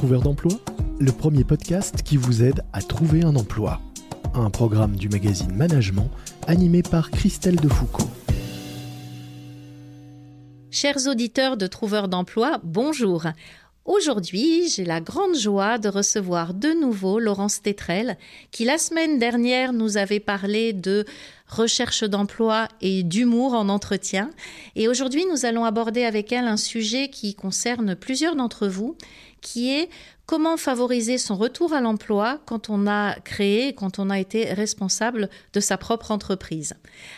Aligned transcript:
Trouveur 0.00 0.22
d'emploi, 0.22 0.52
le 0.98 1.12
premier 1.12 1.44
podcast 1.44 2.02
qui 2.02 2.16
vous 2.16 2.42
aide 2.42 2.64
à 2.72 2.80
trouver 2.80 3.22
un 3.22 3.36
emploi. 3.36 3.82
Un 4.32 4.48
programme 4.48 4.96
du 4.96 5.10
magazine 5.10 5.52
Management 5.52 6.08
animé 6.46 6.82
par 6.82 7.10
Christelle 7.10 7.56
Defoucault. 7.56 8.08
Chers 10.70 11.06
auditeurs 11.06 11.58
de 11.58 11.66
Trouveurs 11.66 12.08
d'emploi, 12.08 12.60
bonjour. 12.64 13.26
Aujourd'hui, 13.84 14.68
j'ai 14.68 14.84
la 14.84 15.00
grande 15.00 15.36
joie 15.36 15.76
de 15.76 15.88
recevoir 15.88 16.54
de 16.54 16.68
nouveau 16.68 17.18
Laurence 17.18 17.60
Tétrel, 17.60 18.16
qui 18.52 18.64
la 18.64 18.78
semaine 18.78 19.18
dernière 19.18 19.72
nous 19.72 19.96
avait 19.96 20.20
parlé 20.20 20.72
de 20.72 21.04
recherche 21.48 22.04
d'emploi 22.04 22.68
et 22.80 23.02
d'humour 23.02 23.54
en 23.54 23.68
entretien. 23.68 24.30
Et 24.76 24.86
aujourd'hui, 24.86 25.24
nous 25.30 25.44
allons 25.44 25.64
aborder 25.64 26.04
avec 26.04 26.30
elle 26.30 26.46
un 26.46 26.56
sujet 26.56 27.08
qui 27.08 27.34
concerne 27.34 27.96
plusieurs 27.96 28.36
d'entre 28.36 28.68
vous, 28.68 28.96
qui 29.40 29.72
est 29.72 29.88
comment 30.30 30.56
favoriser 30.56 31.18
son 31.18 31.34
retour 31.34 31.72
à 31.72 31.80
l'emploi 31.80 32.38
quand 32.46 32.70
on 32.70 32.86
a 32.86 33.16
créé, 33.18 33.72
quand 33.72 33.98
on 33.98 34.10
a 34.10 34.20
été 34.20 34.52
responsable 34.52 35.28
de 35.52 35.58
sa 35.58 35.76
propre 35.76 36.12
entreprise. 36.12 36.74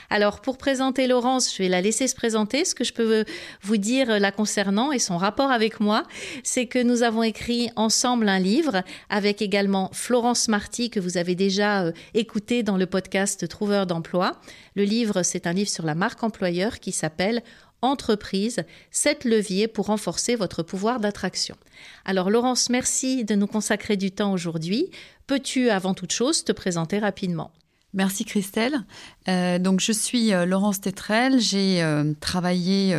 Alors, 0.08 0.40
pour 0.40 0.56
présenter 0.56 1.06
Laurence, 1.06 1.52
je 1.54 1.62
vais 1.62 1.68
la 1.68 1.82
laisser 1.82 2.08
se 2.08 2.14
présenter. 2.14 2.64
Ce 2.64 2.74
que 2.74 2.84
je 2.84 2.94
peux 2.94 3.26
vous 3.60 3.76
dire 3.76 4.18
la 4.18 4.32
concernant 4.32 4.92
et 4.92 4.98
son 4.98 5.18
rapport 5.18 5.50
avec 5.50 5.78
moi, 5.78 6.04
c'est 6.42 6.64
que 6.64 6.82
nous 6.82 7.02
avons 7.02 7.22
écrit 7.22 7.70
ensemble 7.76 8.30
un 8.30 8.38
livre 8.38 8.82
avec 9.10 9.42
également 9.42 9.90
Florence 9.92 10.48
Marty, 10.48 10.88
que 10.88 10.98
vous 10.98 11.18
avez 11.18 11.34
déjà 11.34 11.82
euh, 11.82 11.92
écouté 12.14 12.62
dans 12.62 12.78
le 12.78 12.86
podcast 12.86 13.46
Trouveur 13.46 13.86
d'emploi. 13.86 14.40
Le 14.74 14.84
livre, 14.84 15.22
c'est 15.22 15.46
un 15.46 15.52
livre 15.52 15.68
sur 15.68 15.84
la 15.84 15.94
marque 15.94 16.22
employeur 16.22 16.80
qui 16.80 16.92
s'appelle 16.92 17.42
entreprise, 17.82 18.64
sept 18.90 19.24
leviers 19.24 19.68
pour 19.68 19.86
renforcer 19.86 20.36
votre 20.36 20.62
pouvoir 20.62 21.00
d'attraction. 21.00 21.56
Alors 22.04 22.30
Laurence, 22.30 22.70
merci 22.70 23.24
de 23.24 23.34
nous 23.34 23.46
consacrer 23.48 23.96
du 23.96 24.10
temps 24.10 24.32
aujourd'hui. 24.32 24.90
Peux-tu, 25.26 25.68
avant 25.70 25.92
toute 25.94 26.12
chose, 26.12 26.44
te 26.44 26.52
présenter 26.52 26.98
rapidement? 26.98 27.52
Merci 27.94 28.24
Christelle. 28.24 28.84
Euh, 29.28 29.58
donc 29.58 29.80
je 29.80 29.92
suis 29.92 30.32
euh, 30.32 30.46
Laurence 30.46 30.80
Tetrel. 30.80 31.40
J'ai 31.40 31.82
euh, 31.82 32.14
travaillé, 32.20 32.96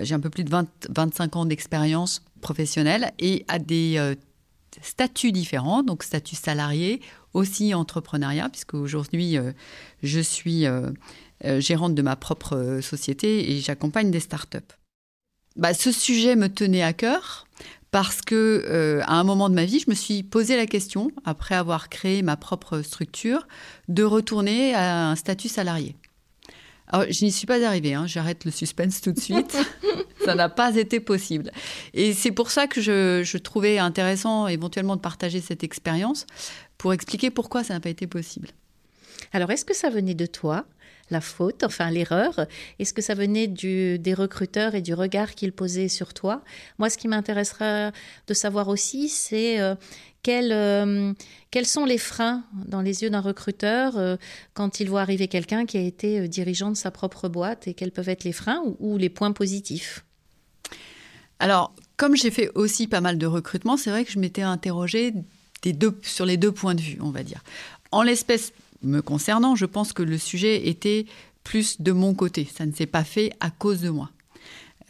j'ai 0.00 0.14
un 0.14 0.20
peu 0.20 0.30
plus 0.30 0.44
de 0.44 0.50
25 0.88 1.36
ans 1.36 1.44
d'expérience 1.44 2.22
professionnelle 2.40 3.12
et 3.18 3.44
à 3.48 3.58
des 3.58 4.16
statuts 4.80 5.32
différents, 5.32 5.82
donc 5.82 6.02
statut 6.02 6.36
salarié, 6.36 7.02
aussi 7.34 7.74
entrepreneuriat, 7.74 8.48
puisque 8.48 8.72
aujourd'hui 8.72 9.36
je 10.02 10.20
suis 10.20 10.64
gérante 11.42 11.94
de 11.94 12.02
ma 12.02 12.16
propre 12.16 12.56
euh, 12.56 12.80
société 12.80 13.52
et 13.52 13.60
j'accompagne 13.60 14.10
des 14.10 14.20
startups. 14.20 14.58
Bah, 15.56 15.74
ce 15.74 15.92
sujet 15.92 16.36
me 16.36 16.48
tenait 16.48 16.82
à 16.82 16.92
cœur 16.92 17.46
parce 17.90 18.20
que 18.22 18.64
euh, 18.68 19.02
à 19.04 19.14
un 19.14 19.24
moment 19.24 19.48
de 19.48 19.54
ma 19.54 19.64
vie, 19.64 19.80
je 19.80 19.90
me 19.90 19.94
suis 19.94 20.22
posé 20.22 20.56
la 20.56 20.66
question, 20.66 21.10
après 21.24 21.54
avoir 21.54 21.88
créé 21.88 22.22
ma 22.22 22.36
propre 22.36 22.82
structure, 22.82 23.48
de 23.88 24.04
retourner 24.04 24.74
à 24.74 25.08
un 25.10 25.16
statut 25.16 25.48
salarié. 25.48 25.96
Alors, 26.86 27.06
je 27.10 27.24
n'y 27.24 27.32
suis 27.32 27.46
pas 27.46 27.64
arrivée, 27.64 27.94
hein. 27.94 28.06
j'arrête 28.06 28.44
le 28.44 28.50
suspense 28.50 29.00
tout 29.00 29.12
de 29.12 29.20
suite. 29.20 29.56
ça 30.24 30.34
n'a 30.34 30.48
pas 30.48 30.74
été 30.76 31.00
possible. 31.00 31.50
Et 31.94 32.12
c'est 32.12 32.32
pour 32.32 32.50
ça 32.50 32.66
que 32.66 32.80
je, 32.80 33.22
je, 33.24 33.38
trouvais 33.38 33.78
intéressant 33.78 34.46
éventuellement 34.48 34.96
de 34.96 35.00
partager 35.00 35.40
cette 35.40 35.64
expérience 35.64 36.26
pour 36.78 36.92
expliquer 36.92 37.30
pourquoi 37.30 37.64
ça 37.64 37.74
n'a 37.74 37.80
pas 37.80 37.90
été 37.90 38.06
possible. 38.06 38.48
Alors, 39.32 39.50
est-ce 39.50 39.64
que 39.64 39.74
ça 39.74 39.90
venait 39.90 40.14
de 40.14 40.26
toi 40.26 40.66
la 41.10 41.20
faute, 41.20 41.64
enfin 41.64 41.90
l'erreur? 41.90 42.46
Est-ce 42.78 42.94
que 42.94 43.02
ça 43.02 43.14
venait 43.14 43.48
des 43.48 44.14
recruteurs 44.14 44.74
et 44.74 44.82
du 44.82 44.94
regard 44.94 45.34
qu'ils 45.34 45.52
posaient 45.52 45.88
sur 45.88 46.14
toi? 46.14 46.42
Moi, 46.78 46.88
ce 46.90 46.98
qui 46.98 47.08
m'intéresserait 47.08 47.92
de 48.26 48.34
savoir 48.34 48.68
aussi, 48.68 49.08
c'est 49.08 49.60
euh, 49.60 49.74
euh, 50.28 51.12
quels, 51.50 51.66
sont 51.66 51.84
les 51.84 51.98
freins 51.98 52.44
dans 52.66 52.82
les 52.82 53.02
yeux 53.02 53.10
d'un 53.10 53.20
recruteur 53.20 53.96
euh, 53.96 54.16
quand 54.54 54.80
il 54.80 54.88
voit 54.88 55.00
arriver 55.00 55.28
quelqu'un 55.28 55.66
qui 55.66 55.78
a 55.78 55.82
été 55.82 56.28
dirigeant 56.28 56.70
de 56.70 56.76
sa 56.76 56.90
propre 56.90 57.28
boîte 57.28 57.66
et 57.66 57.74
quels 57.74 57.92
peuvent 57.92 58.08
être 58.08 58.24
les 58.24 58.32
freins 58.32 58.62
ou, 58.78 58.98
les 58.98 59.08
points 59.08 59.32
positifs? 59.32 60.04
Alors, 61.38 61.74
comme 61.96 62.16
j'ai 62.16 62.30
fait 62.30 62.50
aussi 62.54 62.86
pas 62.86 63.00
mal 63.00 63.18
de 63.18 63.26
recrutement, 63.26 63.76
c'est 63.76 63.90
vrai 63.90 64.04
que 64.04 64.12
je 64.12 64.18
m'étais 64.18 64.42
interrogée 64.42 65.14
sur 66.02 66.26
les 66.26 66.36
deux 66.36 66.52
points 66.52 66.74
de 66.74 66.80
vue, 66.80 66.98
on 67.00 67.10
va 67.10 67.22
dire. 67.22 67.42
En 67.92 68.02
l'espèce, 68.02 68.52
me 68.82 69.00
concernant, 69.00 69.56
je 69.56 69.66
pense 69.66 69.92
que 69.92 70.02
le 70.02 70.18
sujet 70.18 70.68
était 70.68 71.06
plus 71.44 71.80
de 71.80 71.92
mon 71.92 72.14
côté. 72.14 72.48
Ça 72.52 72.66
ne 72.66 72.72
s'est 72.72 72.86
pas 72.86 73.04
fait 73.04 73.32
à 73.40 73.50
cause 73.50 73.80
de 73.80 73.90
moi. 73.90 74.10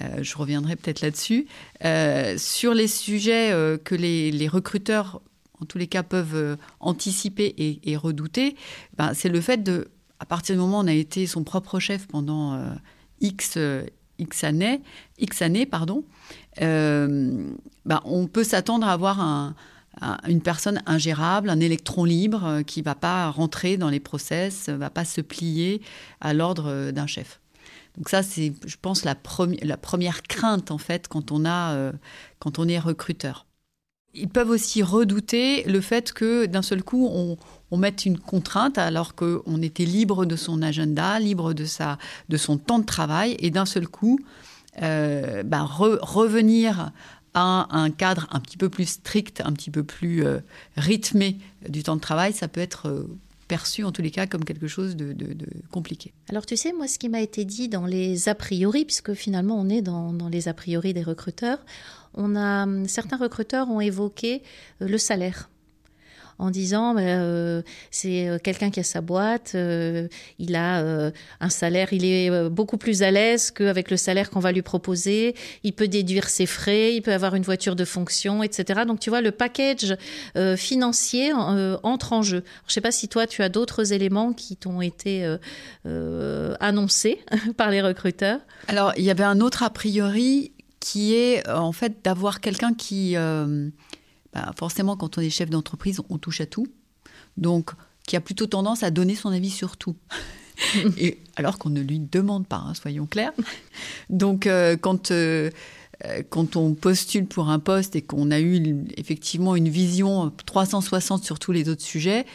Euh, 0.00 0.22
je 0.22 0.36
reviendrai 0.36 0.76
peut-être 0.76 1.00
là-dessus. 1.00 1.46
Euh, 1.84 2.36
sur 2.38 2.74
les 2.74 2.88
sujets 2.88 3.52
euh, 3.52 3.76
que 3.76 3.94
les, 3.94 4.48
recruteurs, 4.48 5.20
en 5.60 5.66
tous 5.66 5.78
les 5.78 5.86
cas, 5.86 6.02
peuvent 6.02 6.56
anticiper 6.80 7.54
et, 7.58 7.96
redouter, 7.96 8.56
ben, 8.96 9.12
c'est 9.14 9.28
le 9.28 9.40
fait 9.40 9.62
de, 9.62 9.88
à 10.18 10.24
partir 10.24 10.54
du 10.54 10.60
moment 10.60 10.78
où 10.78 10.84
on 10.84 10.86
a 10.86 10.92
été 10.92 11.26
son 11.26 11.44
propre 11.44 11.78
chef 11.78 12.06
pendant 12.06 12.58
X, 13.20 13.58
X 14.18 14.44
années, 14.44 14.80
X 15.18 15.42
années 15.42 15.66
pardon, 15.66 16.04
ben, 16.56 18.00
on 18.04 18.26
peut 18.26 18.44
s'attendre 18.44 18.86
à 18.86 18.92
avoir 18.92 19.20
un, 19.20 19.54
une 20.26 20.40
personne 20.40 20.82
ingérable, 20.86 21.50
un 21.50 21.60
électron 21.60 22.04
libre 22.04 22.44
euh, 22.44 22.62
qui 22.62 22.82
va 22.82 22.94
pas 22.94 23.30
rentrer 23.30 23.76
dans 23.76 23.90
les 23.90 24.00
process, 24.00 24.68
va 24.68 24.90
pas 24.90 25.04
se 25.04 25.20
plier 25.20 25.82
à 26.20 26.32
l'ordre 26.32 26.66
euh, 26.68 26.92
d'un 26.92 27.06
chef. 27.06 27.40
Donc 27.96 28.08
ça, 28.08 28.22
c'est, 28.22 28.52
je 28.66 28.76
pense, 28.80 29.04
la, 29.04 29.14
première 29.14 30.22
crainte 30.22 30.70
en 30.70 30.78
fait 30.78 31.08
quand 31.08 31.32
on 31.32 31.44
a, 31.44 31.72
euh, 31.72 31.92
quand 32.38 32.58
on 32.58 32.68
est 32.68 32.78
recruteur. 32.78 33.46
Ils 34.14 34.28
peuvent 34.28 34.50
aussi 34.50 34.82
redouter 34.82 35.64
le 35.64 35.80
fait 35.80 36.12
que 36.12 36.46
d'un 36.46 36.62
seul 36.62 36.82
coup, 36.82 37.08
on, 37.08 37.76
mette 37.76 38.06
une 38.06 38.18
contrainte 38.18 38.76
alors 38.78 39.14
qu'on 39.14 39.62
était 39.62 39.84
libre 39.84 40.24
de 40.24 40.34
son 40.34 40.62
agenda, 40.62 41.20
libre 41.20 41.52
de, 41.52 41.64
sa, 41.64 41.96
de 42.28 42.36
son 42.36 42.58
temps 42.58 42.80
de 42.80 42.84
travail, 42.84 43.36
et 43.38 43.50
d'un 43.50 43.66
seul 43.66 43.86
coup, 43.86 44.18
ben, 44.80 45.62
revenir 45.62 46.90
à 47.34 47.68
un 47.70 47.90
cadre 47.90 48.26
un 48.30 48.40
petit 48.40 48.56
peu 48.56 48.68
plus 48.68 48.86
strict, 48.86 49.42
un 49.44 49.52
petit 49.52 49.70
peu 49.70 49.82
plus 49.84 50.24
euh, 50.24 50.38
rythmé 50.76 51.38
du 51.68 51.82
temps 51.82 51.96
de 51.96 52.00
travail, 52.00 52.32
ça 52.32 52.48
peut 52.48 52.60
être 52.60 52.88
euh, 52.88 53.08
perçu 53.48 53.84
en 53.84 53.92
tous 53.92 54.02
les 54.02 54.10
cas 54.10 54.26
comme 54.26 54.44
quelque 54.44 54.68
chose 54.68 54.96
de, 54.96 55.14
compliqué. 55.70 56.12
Alors 56.28 56.46
tu 56.46 56.56
sais, 56.56 56.72
moi 56.72 56.88
ce 56.88 56.98
qui 56.98 57.08
m'a 57.08 57.20
été 57.20 57.44
dit 57.44 57.68
dans 57.68 57.86
les 57.86 58.28
a 58.28 58.34
priori, 58.34 58.84
puisque 58.84 59.14
finalement 59.14 59.58
on 59.58 59.68
est 59.68 59.82
dans, 59.82 60.12
dans 60.12 60.28
les 60.28 60.48
a 60.48 60.54
priori 60.54 60.94
des 60.94 61.02
recruteurs, 61.02 61.58
on 62.14 62.36
a 62.36 62.66
certains 62.86 63.16
recruteurs 63.16 63.68
ont 63.70 63.80
évoqué 63.80 64.42
euh, 64.82 64.88
le 64.88 64.98
salaire 64.98 65.50
en 66.40 66.50
disant 66.50 66.94
bah, 66.94 67.02
euh, 67.02 67.62
c'est 67.90 68.28
euh, 68.28 68.38
quelqu'un 68.42 68.70
qui 68.70 68.80
a 68.80 68.82
sa 68.82 69.00
boîte, 69.00 69.52
euh, 69.54 70.08
il 70.38 70.56
a 70.56 70.80
un 71.40 71.50
salaire, 71.50 71.92
il 71.92 72.04
est 72.04 72.48
beaucoup 72.48 72.78
plus 72.78 73.02
à 73.02 73.10
l'aise 73.10 73.50
qu'avec 73.50 73.90
le 73.90 73.96
salaire 73.96 74.30
qu'on 74.30 74.40
va 74.40 74.52
lui 74.52 74.62
proposer, 74.62 75.34
il 75.62 75.72
peut 75.72 75.88
déduire 75.88 76.28
ses 76.28 76.46
frais, 76.46 76.94
il 76.94 77.02
peut 77.02 77.12
avoir 77.12 77.34
une 77.34 77.42
voiture 77.42 77.76
de 77.76 77.84
fonction, 77.84 78.42
etc. 78.42 78.82
Donc 78.86 79.00
tu 79.00 79.10
vois, 79.10 79.20
le 79.20 79.32
package 79.32 79.96
financier 80.56 81.32
entre 81.82 82.12
en 82.12 82.22
jeu. 82.22 82.42
je 82.66 82.70
ne 82.70 82.72
sais 82.72 82.80
pas 82.80 82.92
si 82.92 83.08
toi, 83.08 83.26
tu 83.26 83.42
as 83.42 83.48
d'autres 83.48 83.92
éléments 83.92 84.32
qui 84.32 84.56
t'ont 84.56 84.80
été 84.80 85.36
annoncés 85.84 87.20
par 87.56 87.70
les 87.70 87.82
recruteurs. 87.82 88.40
Alors, 88.68 88.92
il 88.96 89.04
y 89.04 89.10
avait 89.10 89.24
un 89.24 89.40
autre 89.40 89.62
a 89.62 89.70
priori 89.70 90.52
qui 90.80 91.14
est 91.14 91.46
en 91.48 91.72
fait 91.72 92.02
d'avoir 92.02 92.40
quelqu'un 92.40 92.72
qui 92.72 93.16
bah, 94.32 94.52
forcément, 94.56 94.96
quand 94.96 95.18
on 95.18 95.20
est 95.20 95.30
chef 95.30 95.50
d'entreprise, 95.50 96.00
on 96.08 96.18
touche 96.18 96.40
à 96.40 96.46
tout. 96.46 96.66
Donc, 97.36 97.70
qui 98.06 98.16
a 98.16 98.20
plutôt 98.20 98.46
tendance 98.46 98.82
à 98.82 98.90
donner 98.90 99.14
son 99.14 99.30
avis 99.30 99.50
sur 99.50 99.76
tout. 99.76 99.96
Et, 100.98 101.18
alors 101.36 101.58
qu'on 101.58 101.70
ne 101.70 101.80
lui 101.80 101.98
demande 101.98 102.46
pas, 102.46 102.56
hein, 102.56 102.74
soyons 102.74 103.06
clairs. 103.06 103.32
Donc, 104.10 104.46
euh, 104.46 104.76
quand, 104.76 105.10
euh, 105.10 105.50
euh, 106.04 106.22
quand 106.28 106.56
on 106.56 106.74
postule 106.74 107.26
pour 107.26 107.48
un 107.50 107.58
poste 107.58 107.96
et 107.96 108.02
qu'on 108.02 108.30
a 108.30 108.40
eu 108.40 108.84
effectivement 108.96 109.56
une 109.56 109.68
vision 109.68 110.32
360 110.46 111.24
sur 111.24 111.38
tous 111.38 111.52
les 111.52 111.68
autres 111.68 111.82
sujets, 111.82 112.26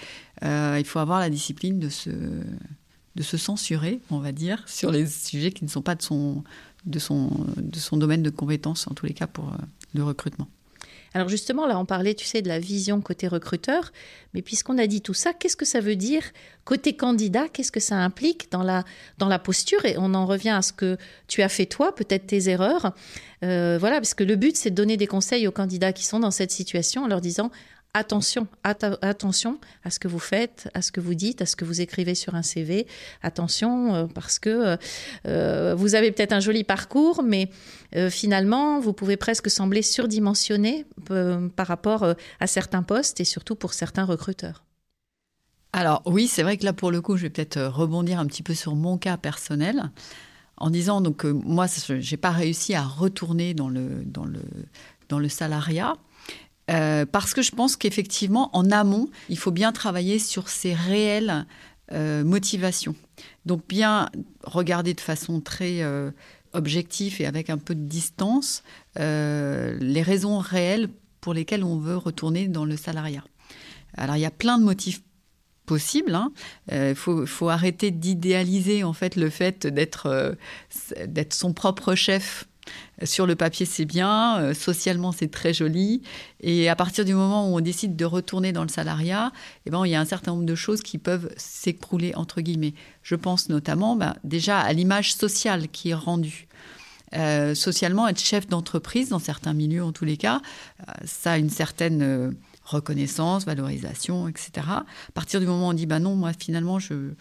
il 0.41 0.83
faut 0.85 0.99
avoir 0.99 1.19
la 1.19 1.29
discipline 1.29 1.79
de 1.79 1.89
se 1.89 2.09
de 2.09 3.23
se 3.23 3.37
censurer, 3.37 4.01
on 4.11 4.19
va 4.19 4.33
dire, 4.33 4.61
sur 4.67 4.91
les 4.91 5.07
sujets 5.07 5.51
qui 5.51 5.63
ne 5.63 5.69
sont 5.69 5.81
pas 5.81 5.95
de 5.95 6.01
son, 6.01 6.43
de 6.85 6.99
son, 6.99 7.31
de 7.55 7.79
son 7.79 7.95
domaine 7.95 8.21
de 8.21 8.29
compétence, 8.29 8.89
en 8.89 8.93
tous 8.93 9.05
les 9.05 9.13
cas 9.13 9.25
pour 9.25 9.53
le 9.93 10.03
recrutement. 10.03 10.49
Alors 11.15 11.29
justement, 11.29 11.65
là, 11.65 11.79
on 11.79 11.85
parlait, 11.85 12.13
tu 12.13 12.25
sais, 12.25 12.41
de 12.41 12.49
la 12.49 12.59
vision 12.59 12.99
côté 12.99 13.29
recruteur, 13.29 13.93
mais 14.33 14.41
puisqu'on 14.41 14.77
a 14.77 14.85
dit 14.85 14.99
tout 14.99 15.13
ça, 15.13 15.31
qu'est-ce 15.31 15.55
que 15.55 15.63
ça 15.63 15.79
veut 15.79 15.95
dire 15.95 16.21
côté 16.65 16.97
candidat? 16.97 17.47
Qu'est-ce 17.47 17.71
que 17.71 17.79
ça 17.79 17.95
implique 17.95 18.51
dans 18.51 18.63
la, 18.63 18.83
dans 19.17 19.29
la 19.29 19.39
posture? 19.39 19.85
Et 19.85 19.95
on 19.97 20.13
en 20.13 20.25
revient 20.25 20.49
à 20.49 20.61
ce 20.61 20.73
que 20.73 20.97
tu 21.29 21.41
as 21.41 21.47
fait 21.47 21.67
toi, 21.67 21.95
peut-être 21.95 22.27
tes 22.27 22.49
erreurs. 22.49 22.91
Euh, 23.43 23.77
voilà, 23.79 23.95
parce 23.95 24.13
que 24.13 24.25
le 24.25 24.35
but, 24.35 24.57
c'est 24.57 24.71
de 24.71 24.75
donner 24.75 24.97
des 24.97 25.07
conseils 25.07 25.47
aux 25.47 25.53
candidats 25.53 25.93
qui 25.93 26.05
sont 26.05 26.19
dans 26.19 26.31
cette 26.31 26.51
situation 26.51 27.05
en 27.05 27.07
leur 27.07 27.21
disant 27.21 27.49
attention, 27.95 28.47
attention 28.63 29.57
à 29.83 29.89
ce 29.89 29.99
que 29.99 30.07
vous 30.07 30.19
faites, 30.19 30.69
à 30.73 30.81
ce 30.81 30.91
que 30.91 30.99
vous 30.99 31.15
dites, 31.15 31.41
à 31.41 31.45
ce 31.45 31.55
que 31.55 31.63
vous 31.63 31.79
écrivez 31.79 32.13
sur 32.13 32.35
un 32.35 32.43
CV. 32.43 32.87
Attention, 33.23 33.95
euh, 33.95 34.05
parce 34.05 34.37
que 34.37 34.49
euh, 34.49 34.77
euh, 35.27 35.75
vous 35.75 35.95
avez 35.95 36.11
peut-être 36.11 36.33
un 36.33 36.41
joli 36.41 36.63
parcours, 36.63 37.23
mais 37.23 37.49
finalement, 38.09 38.81
vous 38.81 38.91
pouvez 38.91 39.15
presque 39.15 39.49
sembler 39.49 39.81
surdimensionné 39.81 40.85
par 41.55 41.67
rapport 41.67 42.03
à 42.41 42.47
certains 42.47 42.83
postes 42.83 43.21
et 43.21 43.23
surtout 43.23 43.55
pour 43.55 43.73
certains 43.73 44.03
recruteurs. 44.03 44.65
Alors 45.71 46.01
oui, 46.05 46.27
c'est 46.27 46.43
vrai 46.43 46.57
que 46.57 46.65
là, 46.65 46.73
pour 46.73 46.91
le 46.91 46.99
coup, 46.99 47.15
je 47.15 47.21
vais 47.21 47.29
peut-être 47.29 47.61
rebondir 47.61 48.19
un 48.19 48.25
petit 48.25 48.43
peu 48.43 48.53
sur 48.53 48.75
mon 48.75 48.97
cas 48.97 49.15
personnel 49.15 49.91
en 50.57 50.69
disant 50.71 50.99
donc 50.99 51.23
moi, 51.23 51.67
j'ai 51.99 52.17
pas 52.17 52.31
réussi 52.31 52.75
à 52.75 52.83
retourner 52.83 53.53
dans 53.53 53.69
le 53.69 54.03
dans 54.03 54.25
le 54.25 54.41
dans 55.07 55.19
le 55.19 55.29
salariat. 55.29 55.95
Euh, 56.71 57.05
parce 57.05 57.33
que 57.33 57.41
je 57.41 57.51
pense 57.51 57.75
qu'effectivement, 57.75 58.49
en 58.53 58.71
amont, 58.71 59.09
il 59.29 59.37
faut 59.37 59.51
bien 59.51 59.71
travailler 59.71 60.19
sur 60.19 60.49
ses 60.49 60.73
réelles 60.73 61.45
euh, 61.91 62.23
motivations. 62.23 62.95
Donc 63.45 63.67
bien 63.67 64.09
regarder 64.43 64.93
de 64.93 65.01
façon 65.01 65.41
très 65.41 65.83
euh, 65.83 66.09
objective 66.53 67.21
et 67.21 67.25
avec 67.25 67.49
un 67.49 67.57
peu 67.57 67.75
de 67.75 67.87
distance 67.87 68.63
les 68.97 70.01
raisons 70.01 70.39
réelles 70.39 70.89
pour 71.21 71.33
lesquelles 71.33 71.63
on 71.63 71.77
veut 71.77 71.97
retourner 71.97 72.47
dans 72.47 72.65
le 72.65 72.77
salariat. 72.77 73.23
Alors 73.95 74.15
il 74.15 74.21
y 74.21 74.25
a 74.25 74.31
plein 74.31 74.57
de 74.57 74.63
motifs 74.63 75.01
possibles. 75.65 76.17
Il 76.71 76.75
hein. 76.75 76.95
faut, 76.95 77.25
faut, 77.25 77.49
arrêter 77.49 77.91
d'idéaliser 77.91 78.83
en 78.83 78.93
fait 78.93 79.15
le 79.17 79.29
fait 79.29 79.67
d'être 79.67 80.37
son 81.31 81.53
propre 81.53 81.93
chef 81.95 82.47
sur 83.03 83.27
le 83.27 83.35
papier, 83.35 83.65
c'est 83.65 83.85
bien, 83.85 84.39
euh, 84.39 84.53
socialement, 84.53 85.11
c'est 85.11 85.29
très 85.29 85.53
joli. 85.53 86.01
Et 86.41 86.69
à 86.69 86.75
partir 86.75 87.05
du 87.05 87.13
moment 87.13 87.49
où 87.49 87.57
on 87.57 87.61
décide 87.61 87.95
de 87.95 88.05
retourner 88.05 88.51
dans 88.53 88.63
le 88.63 88.69
salariat, 88.69 89.31
eh 89.65 89.69
ben, 89.69 89.85
il 89.85 89.91
y 89.91 89.95
a 89.95 89.99
un 89.99 90.05
certain 90.05 90.31
nombre 90.31 90.45
de 90.45 90.55
choses 90.55 90.81
qui 90.81 90.97
peuvent 90.97 91.29
s'écrouler, 91.37 92.13
entre 92.15 92.41
guillemets. 92.41 92.73
Je 93.03 93.15
pense 93.15 93.49
notamment 93.49 93.95
ben, 93.95 94.15
déjà 94.23 94.59
à 94.59 94.71
l'image 94.73 95.13
sociale 95.13 95.67
qui 95.69 95.89
est 95.89 95.95
rendue. 95.95 96.47
Euh, 97.13 97.53
socialement, 97.55 98.07
être 98.07 98.19
chef 98.19 98.47
d'entreprise, 98.47 99.09
dans 99.09 99.19
certains 99.19 99.53
milieux 99.53 99.83
en 99.83 99.91
tous 99.91 100.05
les 100.05 100.17
cas, 100.17 100.41
euh, 100.81 100.91
ça 101.05 101.33
a 101.33 101.37
une 101.37 101.49
certaine 101.49 102.35
reconnaissance, 102.63 103.45
valorisation, 103.45 104.27
etc. 104.27 104.51
À 104.67 104.85
partir 105.13 105.39
du 105.39 105.45
moment 105.45 105.67
où 105.67 105.71
on 105.71 105.73
dit, 105.73 105.85
bah 105.85 105.99
non, 105.99 106.15
moi 106.15 106.31
finalement, 106.37 106.79
je 106.79 107.13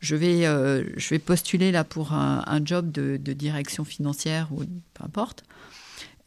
je 0.00 0.16
vais, 0.16 0.46
euh, 0.46 0.84
je 0.96 1.10
vais 1.10 1.18
postuler 1.18 1.72
là 1.72 1.84
pour 1.84 2.12
un, 2.12 2.60
job 2.64 2.90
de, 2.90 3.16
direction 3.32 3.84
financière 3.84 4.48
ou 4.50 4.64
peu 4.94 5.04
importe. 5.04 5.44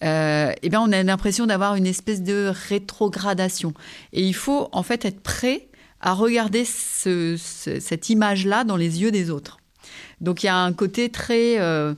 Euh, 0.04 0.52
eh 0.62 0.70
bien, 0.70 0.82
on 0.82 0.92
a 0.92 1.02
l'impression 1.02 1.48
d'avoir 1.48 1.76
une 1.76 1.88
espèce 1.88 2.22
de 2.22 2.52
rétrogradation. 2.70 3.74
Et 4.12 4.24
il 4.24 4.36
faut 4.36 4.70
en 4.72 4.84
fait 4.84 5.06
être 5.06 5.22
prêt 5.22 5.68
à 6.02 6.14
regarder 6.14 6.66
cette 6.66 8.10
image-là 8.10 8.64
dans 8.64 8.76
les 8.76 9.02
yeux 9.02 9.12
des 9.12 9.30
autres. 9.30 9.58
Donc 10.22 10.44
il 10.44 10.48
y 10.48 10.50
a 10.50 10.58
un 10.58 10.74
côté 10.74 11.10
très... 11.10 11.60
Euh, 11.60 11.94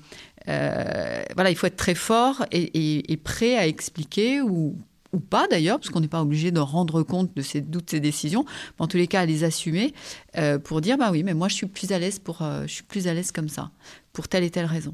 voilà, 0.48 1.50
il 1.50 1.56
faut 1.56 1.68
être 1.68 1.76
très 1.76 1.96
fort 1.96 2.46
et, 2.52 3.12
et 3.12 3.18
prêt 3.18 3.58
à 3.58 3.66
expliquer 3.66 4.42
ou 4.42 4.78
ou 5.16 5.20
pas 5.20 5.48
d'ailleurs, 5.48 5.80
parce 5.80 5.90
qu'on 5.90 6.02
n'est 6.02 6.08
pas 6.08 6.22
obligé 6.22 6.52
de 6.52 6.60
rendre 6.60 7.02
compte 7.02 7.36
de 7.36 7.42
ces, 7.42 7.64
toutes 7.64 7.90
ces 7.90 8.00
décisions, 8.00 8.46
mais 8.78 8.84
en 8.84 8.88
tous 8.88 8.98
les 8.98 9.08
cas 9.08 9.22
à 9.22 9.26
les 9.26 9.44
assumer 9.44 9.94
euh, 10.38 10.60
pour 10.60 10.82
dire 10.82 10.98
bah 10.98 11.10
oui, 11.12 11.24
mais 11.24 11.34
moi 11.34 11.48
je 11.48 11.56
suis 11.56 11.66
plus 11.66 11.92
à 11.92 12.00
l'aise 12.00 12.20
pour, 12.20 12.42
euh, 12.42 12.64
je 12.68 12.74
suis 12.74 12.84
plus 12.84 13.08
à 13.08 13.14
l'aise 13.14 13.32
comme 13.32 13.50
ça, 13.50 13.72
pour 14.14 14.28
telle 14.28 14.44
et 14.44 14.52
telle 14.52 14.66
raison. 14.66 14.94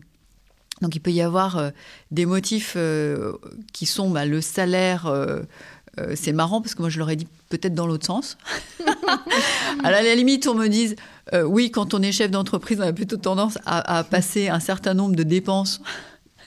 Donc 0.82 0.96
il 0.96 1.00
peut 1.00 1.12
y 1.12 1.22
avoir 1.22 1.58
euh, 1.58 1.70
des 2.12 2.26
motifs 2.26 2.78
qui 3.74 3.86
sont 3.86 4.10
bah, 4.10 4.26
le 4.26 4.42
salaire. 4.42 5.12
c'est 6.16 6.32
marrant 6.32 6.62
parce 6.62 6.74
que 6.76 6.82
moi 6.82 6.90
je 6.90 7.00
l'aurais 7.00 7.18
dit 7.18 7.28
peut-être 7.50 7.76
dans 7.76 7.88
l'autre 7.88 8.06
sens. 8.06 8.38
à 9.84 9.92
la 9.92 10.16
limite, 10.16 10.48
on 10.48 10.56
me 10.56 10.68
dise 10.68 10.96
oui, 11.46 11.72
quand 11.72 11.94
on 11.94 12.02
est 12.02 12.12
chef 12.12 12.32
d'entreprise, 12.32 12.80
on 12.80 12.84
a 12.84 12.94
plutôt 12.94 13.18
tendance 13.18 13.58
à, 13.66 13.98
à 13.98 14.04
passer 14.04 14.50
un 14.50 14.60
certain 14.60 14.94
nombre 14.94 15.16
de 15.16 15.24
dépenses 15.24 15.82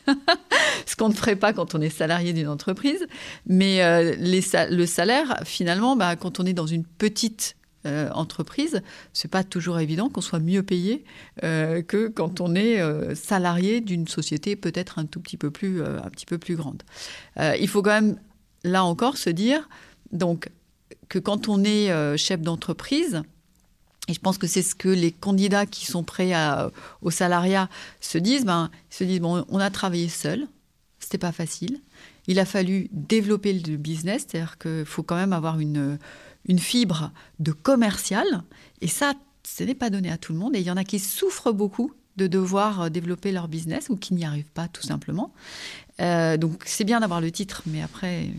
ce 0.87 0.97
qu'on 0.97 1.09
ne 1.09 1.15
ferait 1.15 1.37
pas 1.37 1.53
quand 1.53 1.75
on 1.75 1.81
est 1.81 1.91
salarié 1.91 2.33
d'une 2.33 2.49
entreprise. 2.49 3.07
Mais 3.47 3.83
euh, 3.83 4.15
le 4.19 4.87
salaire, 4.87 5.41
finalement, 5.45 5.97
bah, 5.97 6.17
quand 6.17 6.41
on 6.41 6.47
est 6.47 6.53
dans 6.53 6.67
une 6.67 6.85
petite 6.85 7.57
euh, 7.87 8.11
entreprise, 8.11 8.83
c'est 9.13 9.31
pas 9.31 9.45
toujours 9.45 9.79
évident 9.79 10.09
qu'on 10.09 10.21
soit 10.21 10.39
mieux 10.39 10.63
payé 10.63 11.05
euh, 11.43 11.83
que 11.83 12.09
quand 12.09 12.41
on 12.41 12.55
est 12.55 12.81
salarié 13.15 13.81
d'une 13.81 14.09
société 14.09 14.57
peut-être 14.57 14.99
un 14.99 15.07
tout 15.07 15.21
petit 15.21 15.37
peu 15.37 15.51
plus, 15.51 15.83
un 15.83 16.11
petit 16.11 16.27
peu 16.27 16.39
plus 16.39 16.57
grande. 16.57 16.83
il 17.39 17.69
faut 17.69 17.83
quand 17.83 18.01
même, 18.01 18.19
là 18.63 18.85
encore, 18.85 19.17
se 19.17 19.31
dire 19.31 19.69
donc 20.13 20.49
que 21.09 21.19
quand 21.19 21.49
on 21.49 21.65
est 21.65 22.17
chef 22.17 22.41
d'entreprise, 22.41 23.23
et 24.09 24.13
je 24.13 24.21
pense 24.21 24.39
que 24.39 24.47
c'est 24.47 24.63
ce 24.63 24.75
que 24.75 24.89
les 24.89 25.13
candidats 25.13 25.67
qui 25.67 25.87
sont 25.87 26.03
prêts 26.03 26.33
au 27.01 27.11
salariat 27.11 27.69
se 28.01 28.19
disent. 28.19 28.45
Ben, 28.45 28.71
ils 28.91 28.95
se 28.97 29.05
disent 29.05 29.21
bon, 29.21 29.45
on 29.49 29.59
a 29.59 29.71
travaillé 29.71 30.09
seul, 30.09 30.47
c'était 30.99 31.19
pas 31.19 31.33
facile. 31.33 31.81
Il 32.27 32.39
a 32.39 32.45
fallu 32.45 32.89
développer 32.93 33.53
le 33.53 33.77
business, 33.77 34.27
c'est-à-dire 34.29 34.59
qu'il 34.59 34.85
faut 34.85 35.03
quand 35.03 35.17
même 35.17 35.33
avoir 35.33 35.59
une, 35.61 35.99
fibre 36.59 37.13
de 37.39 37.53
commercial. 37.53 38.27
Et 38.81 38.89
ça, 38.89 39.15
ce 39.43 39.65
n'est 39.65 39.75
pas 39.75 39.91
donné 39.91 40.11
à 40.11 40.19
tout 40.19 40.33
le 40.33 40.39
monde. 40.39 40.55
Et 40.57 40.61
il 40.61 40.67
y 40.67 40.71
en 40.71 40.77
a 40.77 40.85
qui 40.85 40.99
souffrent 40.99 41.53
beaucoup 41.53 41.93
de 42.17 42.27
devoir 42.27 42.91
développer 42.91 43.33
leur 43.33 43.49
business 43.49 43.89
ou 43.89 43.97
qui 43.97 44.15
n'y 44.15 44.25
arrivent 44.25 44.53
pas 44.53 44.69
tout 44.69 44.83
simplement. 44.83 45.33
Euh, 46.01 46.37
donc 46.37 46.63
c'est 46.65 46.85
bien 46.85 47.01
d'avoir 47.01 47.21
le 47.21 47.31
titre, 47.31 47.63
mais 47.67 47.83
après, 47.83 48.31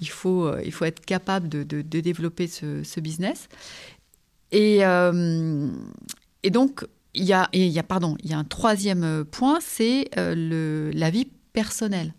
il 0.00 0.08
faut, 0.08 0.54
il 0.58 0.72
faut 0.72 0.84
être 0.84 1.04
capable 1.04 1.48
de, 1.48 1.82
développer 1.82 2.46
ce, 2.48 3.00
business. 3.00 3.48
Et, 4.52 4.84
euh, 4.84 5.68
et 6.42 6.50
donc, 6.50 6.86
il 7.14 7.24
y, 7.24 7.32
a, 7.32 7.48
il 7.52 7.66
y 7.68 7.78
a, 7.78 7.82
pardon, 7.82 8.16
il 8.22 8.30
y 8.30 8.34
a 8.34 8.38
un 8.38 8.44
troisième 8.44 9.24
point, 9.24 9.58
c'est 9.60 10.08
euh, 10.16 10.90
la 10.94 11.10
vie 11.10 11.28
personnelle. 11.52 12.14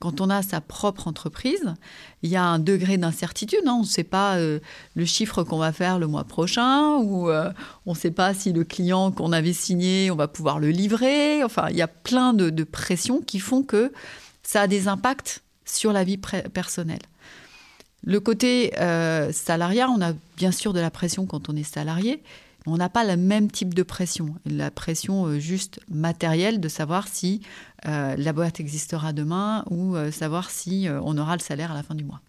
Quand 0.00 0.20
on 0.20 0.28
a 0.28 0.42
sa 0.42 0.60
propre 0.60 1.08
entreprise, 1.08 1.74
il 2.22 2.30
y 2.30 2.36
a 2.36 2.44
un 2.44 2.58
degré 2.58 2.98
d'incertitude. 2.98 3.60
Hein. 3.66 3.76
On 3.78 3.82
ne 3.82 3.86
sait 3.86 4.04
pas 4.04 4.36
euh, 4.36 4.58
le 4.94 5.04
chiffre 5.04 5.44
qu'on 5.44 5.58
va 5.58 5.72
faire 5.72 5.98
le 5.98 6.06
mois 6.06 6.24
prochain, 6.24 6.96
ou 6.98 7.30
on 7.30 7.92
ne 7.92 7.96
sait 7.96 8.10
pas 8.10 8.34
si 8.34 8.52
le 8.52 8.64
client 8.64 9.12
qu'on 9.12 9.32
avait 9.32 9.52
signé, 9.52 10.10
on 10.10 10.16
va 10.16 10.28
pouvoir 10.28 10.58
le 10.58 10.70
livrer. 10.70 11.42
Enfin, 11.44 11.68
il 11.70 11.76
y 11.76 11.82
a 11.82 11.88
plein 11.88 12.34
de 12.34 12.64
pressions 12.64 13.20
qui 13.20 13.38
font 13.38 13.62
que 13.62 13.92
ça 14.42 14.62
a 14.62 14.66
des 14.66 14.88
impacts 14.88 15.42
sur 15.64 15.92
la 15.92 16.04
vie 16.04 16.18
personnelle. 16.18 17.02
Le 18.06 18.20
côté 18.20 18.72
euh, 18.78 19.32
salariat, 19.32 19.88
on 19.88 20.02
a 20.02 20.12
bien 20.36 20.52
sûr 20.52 20.72
de 20.72 20.80
la 20.80 20.90
pression 20.90 21.24
quand 21.24 21.48
on 21.48 21.56
est 21.56 21.62
salarié. 21.62 22.22
On 22.66 22.76
n'a 22.76 22.88
pas 22.88 23.04
le 23.04 23.16
même 23.16 23.50
type 23.50 23.74
de 23.74 23.82
pression. 23.82 24.34
La 24.44 24.70
pression 24.70 25.26
euh, 25.26 25.38
juste 25.38 25.80
matérielle 25.90 26.60
de 26.60 26.68
savoir 26.68 27.08
si 27.08 27.40
euh, 27.86 28.14
la 28.16 28.32
boîte 28.32 28.60
existera 28.60 29.12
demain 29.12 29.64
ou 29.70 29.96
savoir 30.10 30.50
si 30.50 30.86
on 31.02 31.16
aura 31.18 31.36
le 31.36 31.42
salaire 31.42 31.72
à 31.72 31.74
la 31.74 31.82
fin 31.82 31.94
du 31.94 32.04
mois. 32.04 32.20